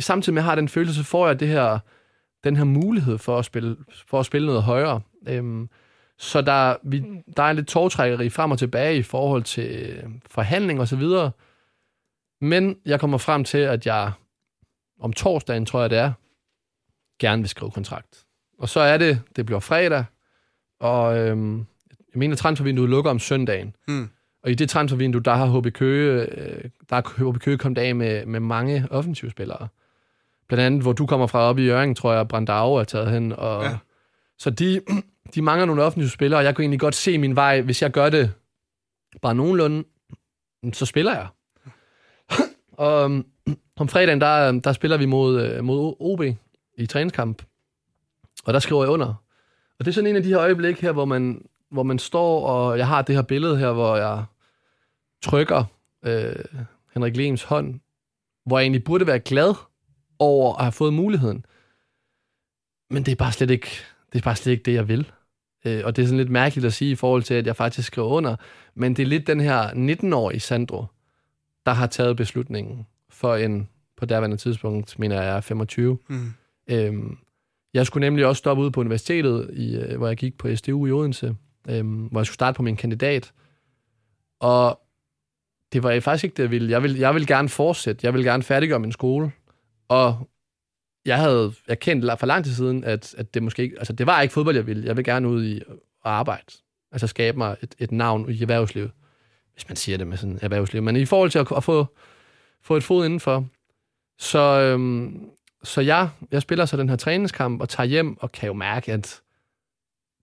[0.00, 1.78] samtidig med at jeg har den følelse, så får jeg det her,
[2.44, 3.76] den her mulighed for at spille,
[4.06, 5.00] for at spille noget højere.
[5.28, 5.68] Øhm,
[6.18, 7.04] så der, vi,
[7.36, 11.30] der er lidt tårtrækkeri frem og tilbage i forhold til forhandling og så videre.
[12.40, 14.12] Men jeg kommer frem til, at jeg
[15.00, 16.12] om torsdagen, tror jeg det er,
[17.20, 18.24] gerne vil skrive kontrakt.
[18.58, 20.04] Og så er det, det bliver fredag,
[20.80, 21.58] og øhm,
[21.88, 23.76] jeg mener, transfervinduet lukker om søndagen.
[23.88, 24.10] Mm.
[24.46, 27.94] Og i det transfervindue, der har HB Køge, øh, der har HB Køge kommet af
[27.94, 29.68] med, med mange offensivspillere.
[30.48, 33.32] Blandt andet, hvor du kommer fra op i Jørgen, tror jeg, Brandau er taget hen.
[33.32, 33.78] Og, ja.
[34.38, 34.80] Så de,
[35.34, 37.90] de mangler nogle offensive spillere, og jeg kunne egentlig godt se min vej, hvis jeg
[37.90, 38.32] gør det
[39.22, 39.84] bare nogenlunde,
[40.72, 41.26] så spiller jeg.
[42.72, 43.02] og
[43.80, 46.22] om fredagen, der, der spiller vi mod, øh, mod OB
[46.78, 47.42] i træningskamp,
[48.44, 49.14] og der skriver jeg under.
[49.78, 52.46] Og det er sådan en af de her øjeblikke her, hvor man, hvor man står,
[52.46, 54.24] og jeg har det her billede her, hvor jeg
[55.22, 55.64] trykker
[56.04, 56.44] øh,
[56.94, 57.80] Henrik Lems hånd,
[58.46, 59.54] hvor jeg egentlig burde være glad
[60.18, 61.46] over at have fået muligheden.
[62.90, 63.68] Men det er bare slet ikke
[64.12, 65.12] det, er bare slet ikke det jeg vil.
[65.66, 67.86] Øh, og det er sådan lidt mærkeligt at sige i forhold til, at jeg faktisk
[67.86, 68.36] skriver under.
[68.74, 70.84] Men det er lidt den her 19-årige Sandro,
[71.66, 75.98] der har taget beslutningen for en, på derværende tidspunkt, mener jeg er 25.
[76.08, 76.32] Mm.
[76.70, 77.18] Øhm,
[77.74, 80.86] jeg skulle nemlig også stoppe ude på universitetet, i, øh, hvor jeg gik på SDU
[80.86, 81.36] i Odense,
[81.68, 83.32] øhm, hvor jeg skulle starte på min kandidat.
[84.40, 84.80] Og
[85.72, 86.70] det var faktisk ikke det, jeg ville.
[86.70, 88.00] Jeg ville, jeg ville gerne fortsætte.
[88.04, 89.32] Jeg ville gerne færdiggøre min skole.
[89.88, 90.28] Og
[91.04, 94.20] jeg havde erkendt for lang tid siden, at, at det måske ikke, altså det var
[94.20, 94.86] ikke fodbold, jeg ville.
[94.86, 96.52] Jeg vil gerne ud i at arbejde.
[96.92, 98.90] Altså skabe mig et, et navn i erhvervslivet.
[99.52, 100.82] Hvis man siger det med sådan erhvervsliv.
[100.82, 101.86] Men i forhold til at, at få,
[102.62, 103.46] få et fod indenfor,
[104.18, 105.30] så, øhm,
[105.62, 108.92] så jeg, jeg spiller så den her træningskamp og tager hjem og kan jo mærke,
[108.92, 109.20] at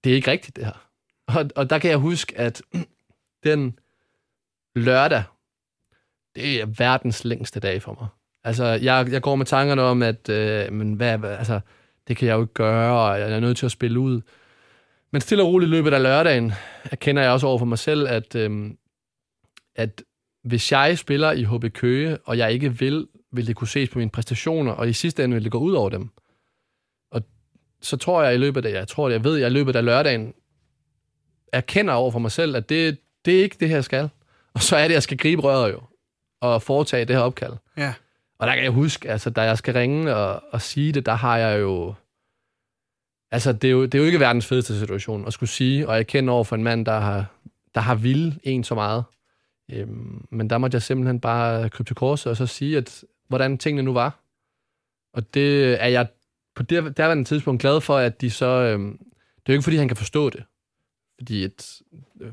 [0.03, 0.89] det er ikke rigtigt det her.
[1.27, 2.61] Og, og der kan jeg huske, at
[3.43, 3.79] den
[4.75, 5.23] lørdag,
[6.35, 8.07] det er verdens længste dag for mig.
[8.43, 11.59] Altså, jeg, jeg går med tankerne om, at øh, men hvad, hvad, altså,
[12.07, 14.21] det kan jeg jo ikke gøre, og jeg er nødt til at spille ud.
[15.11, 16.53] Men stille og roligt løbet af lørdagen,
[16.83, 18.71] erkender jeg også over for mig selv, at, øh,
[19.75, 20.03] at
[20.43, 23.99] hvis jeg spiller i HB Køge, og jeg ikke vil, vil det kunne ses på
[23.99, 26.09] mine præstationer, og i sidste ende vil det gå ud over dem.
[27.11, 27.21] Og
[27.81, 30.33] så tror jeg i løbet af, jeg tror, jeg ved, jeg i løbet af lørdagen
[31.53, 34.09] erkender over for mig selv, at det, det er ikke det her, jeg skal.
[34.53, 35.81] Og så er det, jeg skal gribe røret jo,
[36.43, 37.53] og foretage det her opkald.
[37.77, 37.93] Ja.
[38.39, 41.13] Og der kan jeg huske, altså, da jeg skal ringe og, og sige det, der
[41.13, 41.93] har jeg jo...
[43.31, 45.95] Altså, det er, jo, det er jo ikke verdens fedeste situation at skulle sige, og
[45.95, 47.25] jeg kender over for en mand, der har,
[47.75, 49.03] der har vil en så meget.
[49.71, 53.57] Øhm, men der måtte jeg simpelthen bare krybe til korset og så sige, at hvordan
[53.57, 54.19] tingene nu var.
[55.13, 56.07] Og det er jeg
[56.55, 58.45] på det derværende tidspunkt glad for, at de så...
[58.45, 58.97] Øhm,
[59.35, 60.43] det er jo ikke, fordi han kan forstå det.
[61.17, 61.81] Fordi et,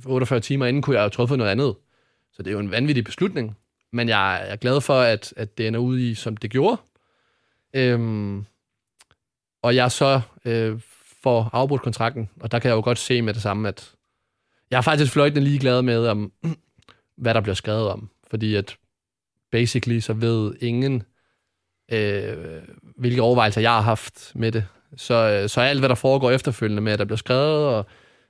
[0.07, 1.75] 48 timer inden kunne jeg have truffet noget andet.
[2.33, 3.57] Så det er jo en vanvittig beslutning.
[3.93, 6.76] Men jeg er glad for, at, at det ender ud i, som det gjorde.
[7.74, 8.45] Øhm,
[9.62, 10.80] og jeg så øh,
[11.22, 13.95] får afbrudt kontrakten, og der kan jeg jo godt se med det samme, at
[14.70, 16.32] jeg er faktisk fløjtende ligeglad med, om,
[17.22, 18.11] hvad der bliver skrevet om.
[18.30, 18.76] Fordi at
[19.51, 21.03] basically så ved ingen,
[21.93, 22.62] øh,
[22.97, 24.66] hvilke overvejelser jeg har haft med det.
[24.97, 27.86] Så, øh, så alt, hvad der foregår efterfølgende med, at der bliver skrevet, og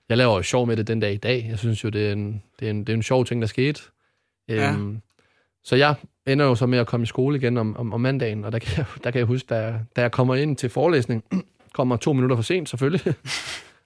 [0.08, 1.46] jeg laver jo sjov med det den dag i dag.
[1.50, 3.48] Jeg synes jo, det er en, det er en, det er en sjov ting, der
[3.48, 3.82] skete.
[4.48, 4.72] Ja.
[4.72, 5.02] Øhm,
[5.64, 5.94] så jeg
[6.26, 8.58] ender jo så med at komme i skole igen om, om, om mandagen, og der
[8.58, 11.24] kan, jeg, der kan jeg huske, da, jeg- da jeg kommer ind til forelæsning,
[11.74, 13.06] kommer to minutter for sent selvfølgelig,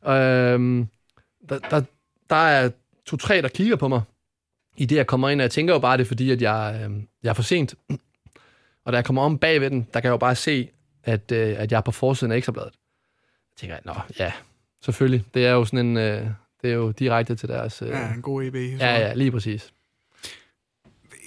[0.09, 0.87] øhm,
[1.49, 1.83] der, der,
[2.31, 2.70] der er
[3.07, 4.03] to-tre, der kigger på mig,
[4.77, 6.81] i det, jeg kommer ind, og jeg tænker jo bare, det er fordi, at jeg,
[6.85, 7.75] øhm, jeg er for sent.
[8.85, 10.68] Og da jeg kommer om bagved den, der kan jeg jo bare se,
[11.05, 12.72] at, øh, at jeg er på forsiden af Ekstrabladet.
[12.72, 14.33] Jeg tænker, nå, ja,
[14.85, 15.25] selvfølgelig.
[15.35, 16.27] Det er jo sådan en, øh,
[16.62, 17.83] det er jo direkte til deres...
[17.83, 18.55] Øh, Ja, en god EB.
[18.55, 19.72] ja, ja, lige præcis.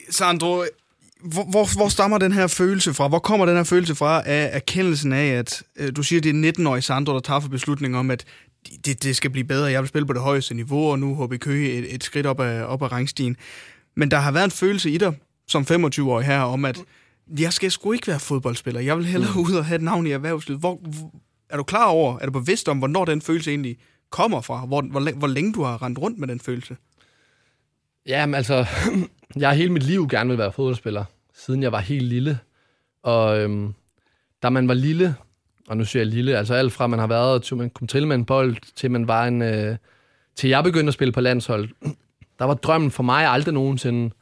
[0.10, 0.64] Sandro,
[1.24, 3.08] hvor, hvor, hvor stammer den her følelse fra?
[3.08, 6.52] Hvor kommer den her følelse fra af erkendelsen af, at øh, du siger, det er
[6.52, 8.26] 19-årige Sandro, der tager for beslutningen om, at
[8.86, 9.72] det, det skal blive bedre.
[9.72, 12.40] Jeg vil spille på det højeste niveau, og nu HB Køge et, et skridt op
[12.40, 13.38] ad, op ad rangstigen.
[13.96, 15.14] Men der har været en følelse i dig,
[15.48, 16.80] som 25-årig her, om at
[17.40, 18.82] jeg skal sgu ikke være fodboldspiller.
[18.82, 20.60] Jeg vil hellere ud og have et navn i erhvervslivet.
[20.60, 20.80] Hvor,
[21.50, 23.78] er du klar over, er du bevidst om, hvornår den følelse egentlig
[24.10, 24.66] kommer fra?
[24.66, 26.78] Hvor, hvor, hvor længe du har rendt rundt med den følelse?
[28.06, 28.66] Jamen altså,
[29.36, 32.40] jeg har hele mit liv gerne vil være fodboldspiller, siden jeg var helt lille.
[33.04, 33.74] Og øhm,
[34.44, 35.16] da man var lille,
[35.68, 38.08] og nu siger jeg lille, altså alt fra man har været, til man kom til
[38.08, 39.42] med en bold, til man var en...
[39.42, 39.78] Øh,
[40.36, 41.70] til jeg begyndte at spille på landshold,
[42.40, 44.14] der var drømmen for mig aldrig nogensinde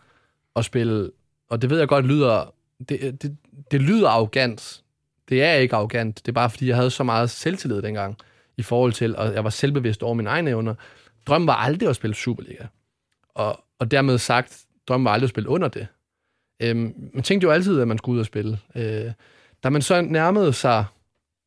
[0.56, 1.12] at spille,
[1.50, 2.54] og det ved jeg godt lyder,
[2.90, 3.38] det, det,
[3.72, 4.82] det lyder arrogant.
[5.30, 8.18] Det er ikke arrogant, det er bare fordi, jeg havde så meget selvtillid dengang,
[8.58, 10.76] i forhold til, og jeg var selvbevidst over mine egne evner.
[11.28, 12.66] Drømmen var aldrig at spille Superliga.
[13.34, 15.88] Og, og dermed sagt, drømmen var aldrig at spille under det.
[16.60, 18.60] Øhm, man tænkte jo altid, at man skulle ud og spille.
[18.76, 19.12] Øh,
[19.64, 20.86] da man så nærmede sig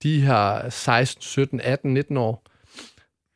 [0.02, 2.42] de her 16, 17, 18, 19 år,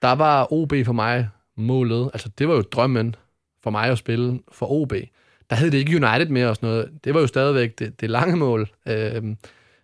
[0.03, 2.11] der var OB for mig målet.
[2.13, 3.17] Altså, det var jo drømmen
[3.63, 4.93] for mig at spille for OB.
[5.51, 6.91] Der hed det ikke United mere og sådan noget.
[7.05, 8.71] Det var jo stadigvæk det, det lange mål.
[8.89, 9.37] Øhm,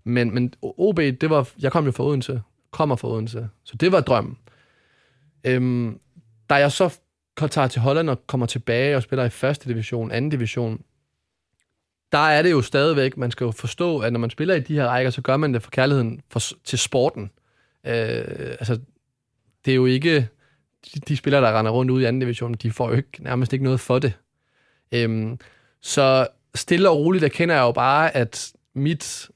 [0.04, 3.92] men, men OB, det var, jeg kom jo fra Odense, kommer fra Odense, så det
[3.92, 4.38] var drømmen.
[5.44, 6.00] Øhm,
[6.50, 6.98] da jeg så
[7.46, 10.82] tager til Holland og kommer tilbage og spiller i første division, anden division,
[12.12, 14.74] der er det jo stadigvæk, man skal jo forstå, at når man spiller i de
[14.74, 17.30] her rækker, så gør man det for kærligheden for, til sporten.
[17.86, 18.24] Øh,
[18.60, 18.80] altså,
[19.64, 20.28] det er jo ikke
[20.94, 23.52] de, de spillere, der render rundt ude i anden division, de får jo ikke, nærmest
[23.52, 24.12] ikke noget for det.
[24.92, 25.38] Øhm,
[25.80, 29.30] så stille og roligt erkender jeg jo bare, at mit,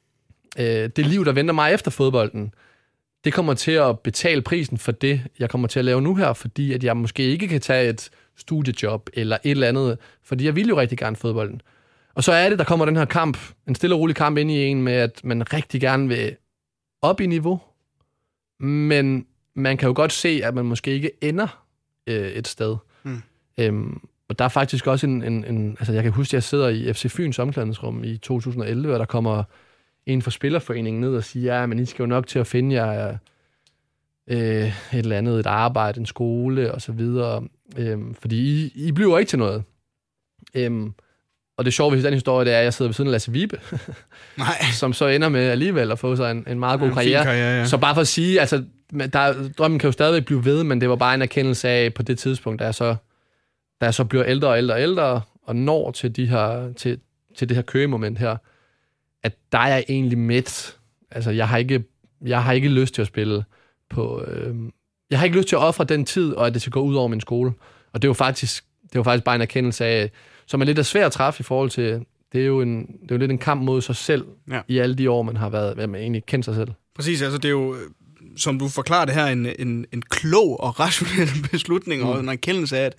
[0.59, 2.55] øh, det liv, der venter mig efter fodbolden,
[3.25, 6.33] det kommer til at betale prisen for det, jeg kommer til at lave nu her,
[6.33, 10.57] fordi at jeg måske ikke kan tage et studiejob eller et eller andet, fordi jeg
[10.57, 11.63] vil jo rigtig gerne fodbolden.
[12.15, 14.51] Og så er det, der kommer den her kamp, en stille og rolig kamp ind
[14.51, 16.37] i en med, at man rigtig gerne vil
[17.03, 17.61] op i niveau,
[18.61, 21.65] men man kan jo godt se, at man måske ikke ender
[22.07, 22.77] øh, et sted.
[23.03, 23.23] Mm.
[23.59, 25.77] Øhm, og der er faktisk også en, en, en...
[25.79, 29.05] Altså, jeg kan huske, at jeg sidder i FC Fyns omklædningsrum i 2011, og der
[29.05, 29.43] kommer
[30.07, 32.75] en fra Spillerforeningen ned og siger, ja, men I skal jo nok til at finde
[32.75, 33.17] jer
[34.27, 37.43] øh, et eller andet, et arbejde, en skole og så videre.
[37.77, 39.63] Øhm, fordi I, I bliver ikke til noget.
[40.55, 40.93] Øhm,
[41.57, 43.33] og det sjove ved den historie, det er, at jeg sidder ved siden af Lasse
[43.33, 43.61] Vibe,
[44.39, 44.47] Nej.
[44.73, 47.25] som så ender med alligevel at få sig en, en meget god Ja, en karriere.
[47.25, 47.65] karriere, ja.
[47.67, 48.65] Så bare for at sige, altså,
[49.13, 52.03] der, drømmen kan jo stadigvæk blive ved, men det var bare en erkendelse af, på
[52.03, 52.97] det tidspunkt, da jeg så,
[53.81, 56.99] da jeg så bliver ældre og ældre og ældre, og når til, de her, til,
[57.37, 58.37] til det her køgemoment her,
[59.23, 60.79] at der er jeg egentlig midt.
[61.11, 61.85] Altså, jeg har ikke,
[62.27, 63.45] jeg har ikke lyst til at spille
[63.91, 64.25] på...
[64.27, 64.55] Øh,
[65.11, 66.95] jeg har ikke lyst til at ofre den tid, og at det skal gå ud
[66.95, 67.53] over min skole.
[67.93, 70.11] Og det er jo faktisk, det er jo faktisk bare en erkendelse af,
[70.47, 73.11] som er lidt af svært at træffe i forhold til, det er jo, en, det
[73.11, 74.61] er jo lidt en kamp mod sig selv, Ja.
[74.69, 76.69] i alle de år, man har været, hvad man egentlig kendt sig selv.
[76.95, 77.81] Præcis, altså det er jo, øh,
[78.37, 82.09] som du forklarer det her, en, en, en klog og rationel beslutning, mm.
[82.09, 82.95] og en erkendelse af, at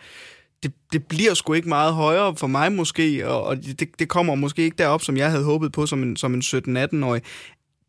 [0.64, 4.36] det, det bliver sgu ikke meget højere for mig måske, og, og det, det kommer
[4.36, 7.22] måske ikke derop, som jeg havde håbet på som en, som en 17-18-årig.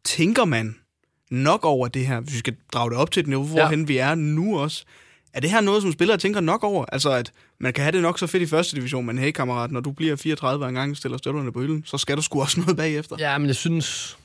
[0.04, 0.76] Tænker man
[1.30, 3.86] nok over det her, hvis vi skal drage det op til et niveau, hvorhen ja.
[3.86, 4.84] vi er nu også?
[5.34, 6.84] Er det her noget, som spillere tænker nok over?
[6.92, 9.70] Altså, at man kan have det nok så fedt i første division, men hey kammerat,
[9.70, 12.60] når du bliver 34 en gang stiller støvlerne på hylden, så skal du sgu også
[12.60, 13.16] noget bagefter.
[13.18, 14.18] Ja, men jeg synes,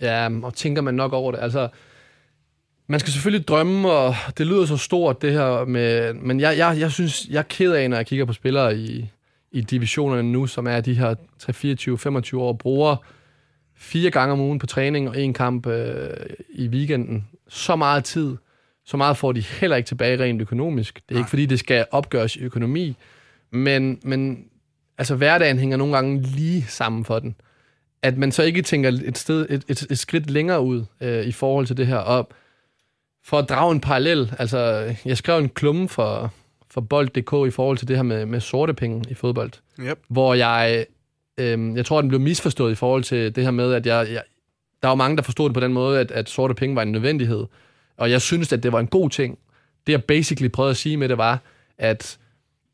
[0.00, 1.38] ja, og tænker man nok over det.
[1.42, 1.68] Altså,
[2.86, 6.14] man skal selvfølgelig drømme, og det lyder så stort, det her med...
[6.14, 9.10] Men jeg, jeg, jeg synes, jeg er ked af, når jeg kigger på spillere i,
[9.52, 11.14] i divisionerne nu, som er de her
[12.34, 12.96] 3-24-25 år, bruger
[13.76, 16.08] fire gange om ugen på træning og en kamp øh,
[16.50, 17.28] i weekenden.
[17.48, 18.36] Så meget tid
[18.86, 20.94] så meget får de heller ikke tilbage rent økonomisk.
[20.94, 21.20] Det er Nej.
[21.20, 22.96] ikke fordi, det skal opgøres i økonomi,
[23.50, 24.44] men, men
[24.98, 27.36] altså hverdagen hænger nogle gange lige sammen for den.
[28.02, 31.32] At man så ikke tænker et, sted, et, et, et skridt længere ud øh, i
[31.32, 31.96] forhold til det her.
[31.96, 32.28] Og
[33.26, 34.58] for at drage en parallel, altså
[35.04, 36.32] jeg skrev en klumme for,
[36.70, 39.52] for bold.dk i forhold til det her med, med sorte penge i fodbold.
[39.80, 39.98] Yep.
[40.08, 40.86] Hvor jeg,
[41.38, 44.22] øh, jeg tror, den blev misforstået i forhold til det her med, at jeg, jeg
[44.82, 46.92] der var mange, der forstod det på den måde, at, at sorte penge var en
[46.92, 47.46] nødvendighed.
[47.96, 49.38] Og jeg synes, at det var en god ting.
[49.86, 51.40] Det, jeg basically prøvede at sige med det, var,
[51.78, 52.18] at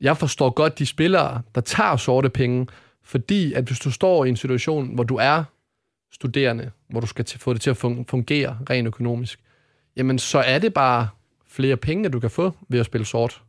[0.00, 2.66] jeg forstår godt de spillere, der tager sorte penge,
[3.04, 5.44] fordi at hvis du står i en situation, hvor du er
[6.12, 9.40] studerende, hvor du skal få det til at fungere rent økonomisk,
[9.96, 11.08] jamen så er det bare
[11.46, 13.42] flere penge, du kan få ved at spille sort,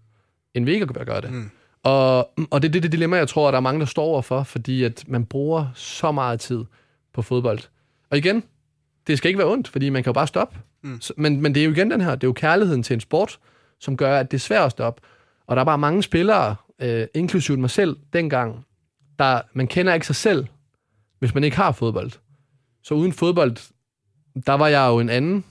[0.54, 1.32] end ved ikke at gøre det.
[1.32, 1.52] Mm.
[1.84, 4.04] Og, og det er det, det dilemma, jeg tror, at der er mange, der står
[4.04, 6.66] overfor, fordi at man bruger så meget tid
[7.14, 7.60] på fodbold.
[8.10, 8.44] Og igen,
[9.08, 10.58] det skal ikke være ondt, fordi man kan jo bare stoppe.
[10.82, 11.02] Mm.
[11.18, 13.40] Men, men det er jo igen den her, det er jo kærligheden til en sport,
[13.80, 15.02] som gør, at det er svært at stoppe.
[15.48, 18.66] Og der er bare mange spillere, øh, inklusive mig selv dengang,
[19.20, 20.46] der, man kender ikke sig selv,
[21.20, 22.12] hvis man ikke har fodbold.
[22.84, 23.56] Så uden fodbold,
[24.46, 25.46] der var jeg jo en anden,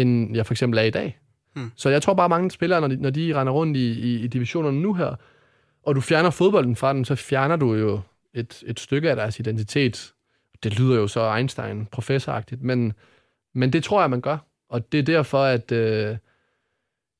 [0.00, 1.18] end jeg for eksempel er i dag.
[1.54, 1.70] Hmm.
[1.76, 4.26] Så jeg tror bare, mange spillere, når de, når de render rundt i, i, i
[4.26, 5.14] divisionerne nu her,
[5.82, 8.00] og du fjerner fodbolden fra dem, så fjerner du jo
[8.34, 10.12] et, et stykke af deres identitet.
[10.62, 12.92] Det lyder jo så Einstein, professoragtigt, men,
[13.54, 14.38] men det tror jeg, man gør.
[14.70, 16.16] Og det er derfor, at øh,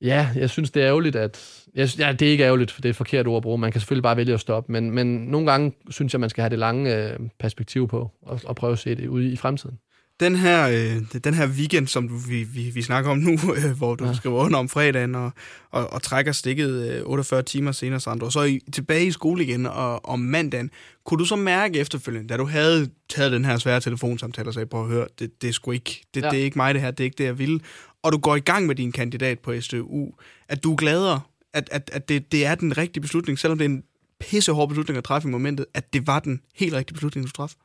[0.01, 1.65] ja, jeg synes, det er ærgerligt, at...
[1.75, 3.59] Jeg, ja, det er ikke ærgerligt, for det er et forkert ord at bruge.
[3.59, 6.43] Man kan selvfølgelig bare vælge at stoppe, men, men nogle gange synes jeg, man skal
[6.43, 9.79] have det lange øh, perspektiv på, og, og prøve at se det ude i fremtiden
[10.21, 13.95] den her, øh, den her weekend, som vi, vi, vi snakker om nu, øh, hvor
[13.95, 14.15] du ja.
[14.15, 15.31] skriver under om fredagen og,
[15.71, 19.45] og, og trækker stikket øh, 48 timer senere, Sandro, og så i, tilbage i skole
[19.45, 20.71] igen og om mandagen,
[21.05, 24.67] kunne du så mærke efterfølgende, da du havde taget den her svære telefonsamtale og sagde,
[24.67, 26.31] prøv at høre, det, det er sgu ikke, det, ja.
[26.31, 27.63] det er ikke mig det her, det er ikke det, jeg vil,
[28.03, 30.13] og du går i gang med din kandidat på SDU,
[30.49, 31.21] at du er gladere,
[31.53, 33.83] at, at, at det, det er den rigtige beslutning, selvom det er en
[34.21, 37.61] pissehård beslutning at træffe i momentet, at det var den helt rigtige beslutning, du træffede?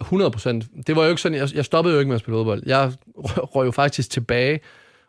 [0.00, 0.86] 100 procent.
[0.86, 2.62] Det var jo ikke sådan, jeg, jeg stoppede jo ikke med at spille fodbold.
[2.66, 2.92] Jeg
[3.54, 4.60] røg jo faktisk tilbage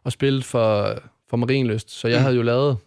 [0.03, 0.97] og spillede for,
[1.29, 2.23] for Marienløst, så jeg mm.
[2.23, 2.77] havde jo lavet,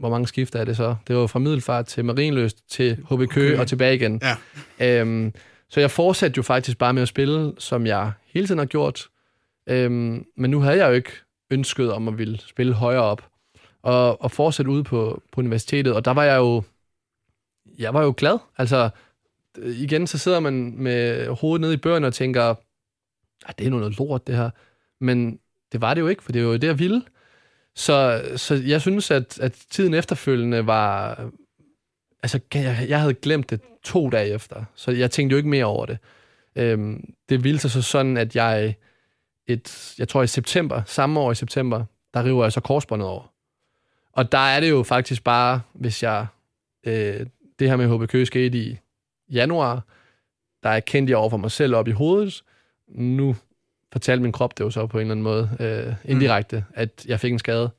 [0.00, 0.96] hvor mange skifter er det så?
[1.08, 3.60] Det var fra Middelfart til Marienløst til HB Køge okay.
[3.60, 4.22] og tilbage igen.
[4.80, 5.00] Ja.
[5.00, 5.32] Øhm,
[5.68, 9.08] så jeg fortsatte jo faktisk bare med at spille, som jeg hele tiden har gjort.
[9.66, 11.12] Øhm, men nu havde jeg jo ikke
[11.50, 13.22] ønsket om at ville spille højere op
[13.82, 15.94] og, og fortsætte ude på, på universitetet.
[15.94, 16.62] Og der var jeg jo,
[17.78, 18.38] jeg var jo glad.
[18.58, 18.90] Altså,
[19.58, 22.54] igen, så sidder man med hovedet nede i bøgerne og tænker,
[23.46, 24.50] at det er noget lort, det her.
[25.00, 25.38] Men
[25.72, 27.02] det var det jo ikke, for det var jo det, jeg ville.
[27.76, 31.14] Så, så jeg synes, at, at tiden efterfølgende var...
[32.22, 35.64] Altså, jeg, jeg havde glemt det to dage efter, så jeg tænkte jo ikke mere
[35.64, 35.98] over det.
[36.56, 38.74] Øhm, det ville sig så sådan, at jeg,
[39.46, 41.84] et, jeg tror i september, samme år i september,
[42.14, 43.32] der river jeg så korsbåndet over.
[44.12, 46.26] Og der er det jo faktisk bare, hvis jeg...
[46.86, 47.26] Øh,
[47.58, 48.78] det her med HBK skete i
[49.32, 49.82] januar,
[50.62, 52.42] der er kendt jeg over for mig selv op i hovedet.
[52.88, 53.36] Nu
[53.92, 56.74] fortalte min krop det jo så på en eller anden måde, øh, indirekte, mm.
[56.74, 57.70] at jeg fik en skade.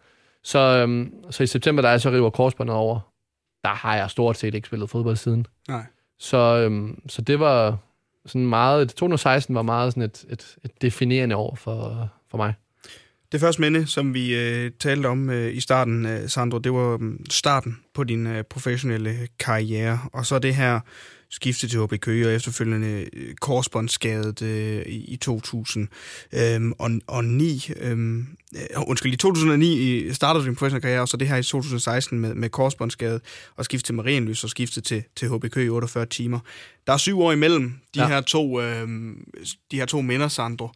[0.43, 2.99] Så, øhm, så i september, da jeg så river korsbåndet over,
[3.63, 5.47] der har jeg stort set ikke spillet fodbold siden.
[5.67, 5.83] Nej.
[6.19, 7.77] Så, øhm, så det var
[8.25, 12.53] sådan meget, 2016 var meget sådan et, et, et definerende år for, for mig.
[13.31, 16.93] Det første minde, som vi øh, talte om øh, i starten, øh, Sandro, det var
[17.01, 19.99] øh, starten på din øh, professionelle karriere.
[20.13, 20.79] Og så det her
[21.33, 27.71] skifte til HB Køge og efterfølgende øh, korsbåndsskadet øh, i, i 2009.
[27.77, 27.97] Øh, øh,
[28.87, 32.49] undskyld, i 2009 startede din professionelle karriere, og så det her i 2016 med, med
[32.49, 33.19] korsbåndsskade
[33.55, 36.39] og skifte til Marienlys og skifte til, til HB Køge i 48 timer.
[36.87, 38.07] Der er syv år imellem de, ja.
[38.07, 38.87] her, to, øh,
[39.71, 40.69] de her to minder, Sandro.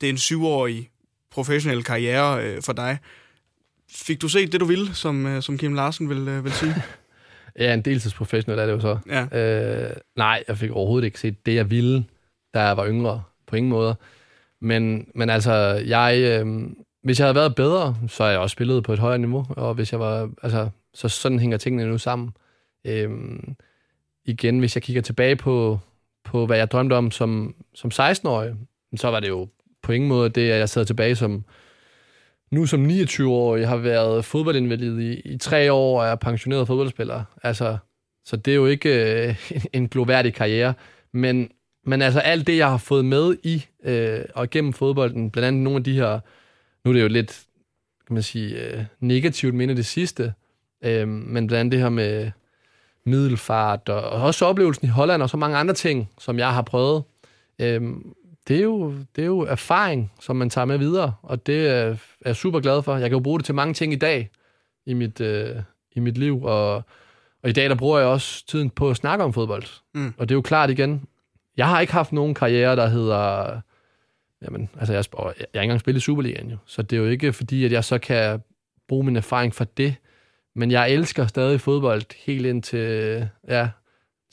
[0.00, 0.90] Det er en syvårig
[1.30, 2.98] professionel karriere øh, for dig.
[3.90, 6.74] Fik du set det, du ville, som, øh, som Kim Larsen vil, øh, vil sige?
[7.58, 8.98] Ja, en deltidsprofessionel er det jo så.
[9.06, 9.40] Ja.
[9.40, 12.04] Øh, nej, jeg fik overhovedet ikke set det, jeg ville,
[12.54, 13.96] da jeg var yngre, på ingen måde.
[14.60, 15.52] Men, men altså,
[15.86, 16.70] jeg, øh,
[17.02, 19.74] hvis jeg havde været bedre, så har jeg også spillet på et højere niveau, og
[19.74, 22.30] hvis jeg var, altså, så sådan hænger tingene nu sammen.
[22.84, 23.10] Øh,
[24.24, 25.78] igen, hvis jeg kigger tilbage på,
[26.24, 28.54] på hvad jeg drømte om som, som 16-årig,
[28.96, 29.48] så var det jo
[29.82, 31.44] på ingen måde det, at jeg sad tilbage som,
[32.54, 36.66] nu som 29 år, jeg har været fodboldinvalid i, i tre år, og er pensioneret
[36.66, 37.24] fodboldspiller.
[37.42, 37.76] Altså,
[38.24, 40.74] så det er jo ikke øh, en gloværdig karriere.
[41.12, 41.50] Men,
[41.86, 45.62] men altså alt det, jeg har fået med i øh, og gennem fodbolden, blandt andet
[45.62, 46.20] nogle af de her,
[46.84, 47.42] nu er det jo lidt,
[48.06, 50.32] kan man sige, øh, negativt minde det sidste,
[50.84, 52.30] øh, men blandt andet det her med
[53.06, 56.62] middelfart, og, og også oplevelsen i Holland, og så mange andre ting, som jeg har
[56.62, 57.02] prøvet.
[57.58, 57.82] Øh,
[58.48, 61.96] det er, jo, det er jo erfaring, som man tager med videre, og det er
[62.24, 62.96] jeg super glad for.
[62.96, 64.30] Jeg kan jo bruge det til mange ting i dag
[64.86, 65.56] i mit, øh,
[65.92, 66.74] i mit liv, og,
[67.42, 69.64] og i dag der bruger jeg også tiden på at snakke om fodbold.
[69.94, 70.14] Mm.
[70.18, 71.06] Og det er jo klart igen,
[71.56, 73.60] jeg har ikke haft nogen karriere, der hedder...
[74.42, 77.08] Jamen, altså jeg, jeg har ikke engang spillet i Superligaen jo, så det er jo
[77.08, 78.42] ikke fordi, at jeg så kan
[78.88, 79.94] bruge min erfaring for det.
[80.54, 83.68] Men jeg elsker stadig fodbold helt ind til, ja,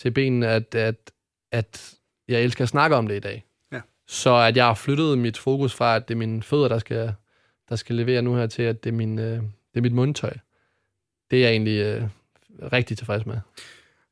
[0.01, 1.12] til benen, at, at,
[1.51, 1.93] at
[2.28, 3.45] jeg elsker at snakke om det i dag.
[4.12, 7.14] Så at jeg har flyttet mit fokus fra, at det er mine fødder, der skal,
[7.70, 10.34] der skal levere nu her, til at det er, min, øh, det er mit mundtøj.
[11.32, 12.03] Det er jeg egentlig øh,
[12.74, 13.38] rigtig tilfreds med.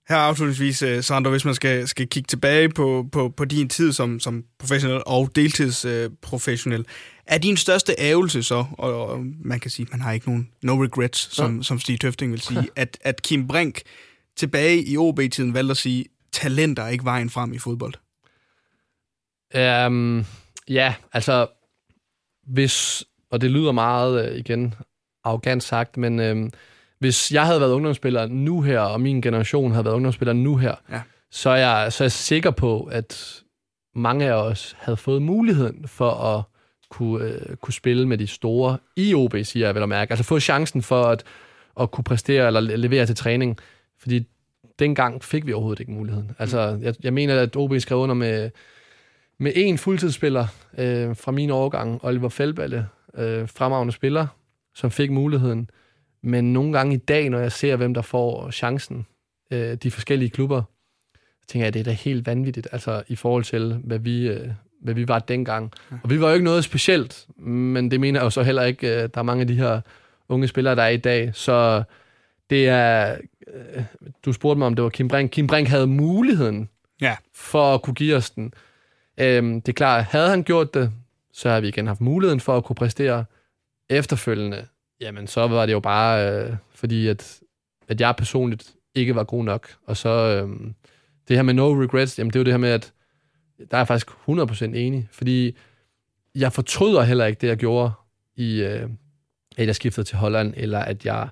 [0.09, 3.93] Her afslutningsvis, øh, Sandro, hvis man skal, skal kigge tilbage på, på, på din tid
[3.93, 6.85] som, som professionel og deltidsprofessionel, øh,
[7.25, 10.83] er din største ævelse så, og, og man kan sige, man har ikke nogen no
[10.83, 11.63] regrets, som, ja.
[11.63, 13.81] som Stig Tøfting vil sige, at, at Kim Brink
[14.37, 17.93] tilbage i OB-tiden valgte at sige, talenter er ikke vejen frem i fodbold?
[19.57, 20.25] Um,
[20.67, 21.47] ja, altså,
[22.47, 24.73] hvis, og det lyder meget, øh, igen,
[25.23, 26.51] arrogant sagt, men øhm,
[26.99, 30.75] hvis jeg havde været ungdomsspiller nu her, og min generation havde været ungdomsspiller nu her,
[30.91, 31.01] ja.
[31.31, 33.41] så, er jeg, så er jeg sikker på, at
[33.95, 36.43] mange af os havde fået muligheden for at
[36.89, 40.11] kunne, øh, kunne spille med de store i OB, siger jeg vel at mærke.
[40.11, 41.23] Altså få chancen for at,
[41.79, 43.57] at kunne præstere eller levere til træning.
[43.97, 44.25] Fordi
[44.79, 46.31] dengang fik vi overhovedet ikke muligheden.
[46.39, 48.49] Altså, jeg, jeg mener, at OB skrev under med,
[49.39, 52.87] med én fuldtidsspiller øh, fra min årgang, Oliver Feldballe,
[53.17, 54.27] øh, fremragende spiller,
[54.75, 55.69] som fik muligheden.
[56.23, 59.05] Men nogle gange i dag, når jeg ser, hvem der får chancen,
[59.53, 60.61] øh, de forskellige klubber,
[61.41, 64.27] så tænker jeg, at det er da helt vanvittigt, altså i forhold til, hvad vi,
[64.27, 64.49] øh,
[64.81, 65.71] hvad vi var dengang.
[66.03, 68.87] Og vi var jo ikke noget specielt, men det mener jeg jo så heller ikke,
[68.87, 69.81] øh, der er mange af de her
[70.29, 71.35] unge spillere, der er i dag.
[71.35, 71.83] Så
[72.49, 73.17] det er,
[73.53, 73.83] øh,
[74.25, 75.31] du spurgte mig, om det var Kim Brink.
[75.31, 76.69] Kim Brink havde muligheden
[77.01, 77.15] ja.
[77.35, 78.53] for at kunne give os den.
[79.19, 80.91] Øhm, det er klart, havde han gjort det,
[81.33, 83.25] så har vi igen haft muligheden for at kunne præstere
[83.89, 84.65] efterfølgende.
[85.01, 87.39] Jamen, så var det jo bare, øh, fordi at,
[87.87, 89.75] at jeg personligt ikke var god nok.
[89.85, 90.49] Og så øh,
[91.27, 92.93] det her med no regrets, jamen det er jo det her med, at
[93.71, 95.57] der er jeg faktisk 100% enig, fordi
[96.35, 97.91] jeg fortryder heller ikke det, jeg gjorde
[98.35, 98.89] i, øh,
[99.57, 101.29] at jeg skiftede til Holland, eller at jeg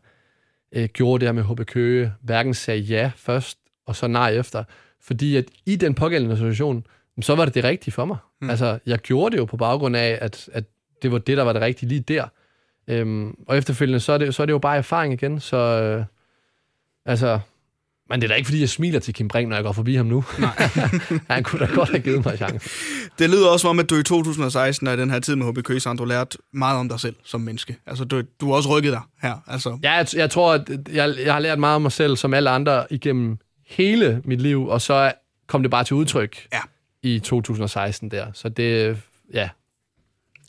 [0.71, 4.63] øh, gjorde det her med HB Køge, hverken sagde ja først, og så nej efter.
[5.01, 6.85] Fordi at i den pågældende situation,
[7.21, 8.17] så var det det rigtige for mig.
[8.41, 8.49] Mm.
[8.49, 10.63] Altså, jeg gjorde det jo på baggrund af, at, at
[11.01, 12.25] det var det, der var det rigtige lige der.
[12.87, 16.05] Øhm, og efterfølgende, så er, det, så er det jo bare erfaring igen, så øh,
[17.05, 17.39] altså,
[18.09, 19.95] men det er da ikke, fordi jeg smiler til Kim Brink, når jeg går forbi
[19.95, 20.23] ham nu.
[20.39, 20.69] Nej.
[21.29, 22.69] Han kunne da godt have givet mig chance.
[23.19, 25.51] Det lyder også som om, at du i 2016 og i den her tid med
[25.51, 27.77] HB Køge, Sandro, lært meget om dig selv som menneske.
[27.85, 29.35] Altså, du, du har også rykket dig her.
[29.47, 29.79] Altså.
[29.83, 32.49] Ja, jeg, jeg tror, at jeg, jeg har lært meget om mig selv, som alle
[32.49, 33.37] andre, igennem
[33.67, 35.11] hele mit liv, og så
[35.47, 36.59] kom det bare til udtryk ja.
[37.15, 38.25] I 2016 der.
[38.33, 38.97] Så det,
[39.33, 39.49] ja,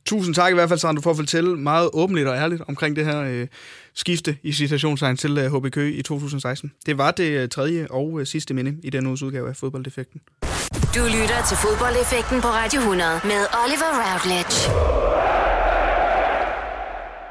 [0.09, 3.05] Tusind tak i hvert fald, Sandro, for at fortælle meget åbenligt og ærligt omkring det
[3.05, 3.47] her øh,
[3.95, 6.73] skifte i citationstegn til øh, HB Køge i 2016.
[6.87, 10.21] Det var det øh, tredje og øh, sidste minde i uges udgave af Fodbolddefekten.
[10.95, 15.58] Du lytter til Fodbolddefekten på Radio 100 med Oliver Routledge.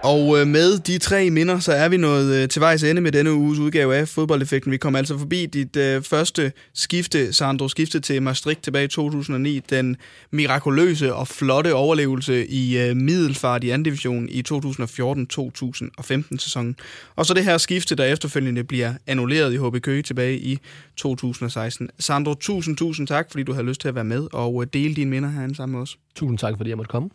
[0.08, 3.12] Og øh, med de tre minder, så er vi nået øh, til vejs ende med
[3.12, 4.72] denne uges udgave af Fodboldeffekten.
[4.72, 9.60] Vi kom altså forbi dit øh, første skifte, Sandro, skifte til Maastricht tilbage i 2009.
[9.70, 9.97] Den
[10.32, 16.76] mirakuløse og flotte overlevelse i øh, middelfart i anden division i 2014-2015 sæsonen.
[17.16, 20.60] Og så det her skifte, der efterfølgende bliver annulleret i HB Køge tilbage i
[20.97, 21.89] 2016.
[21.99, 24.95] Sandro, tusind, tusind tak, fordi du havde lyst til at være med og øh, dele
[24.95, 25.97] dine minder herinde sammen med os.
[26.16, 27.05] Tusind tak, fordi jeg måtte komme.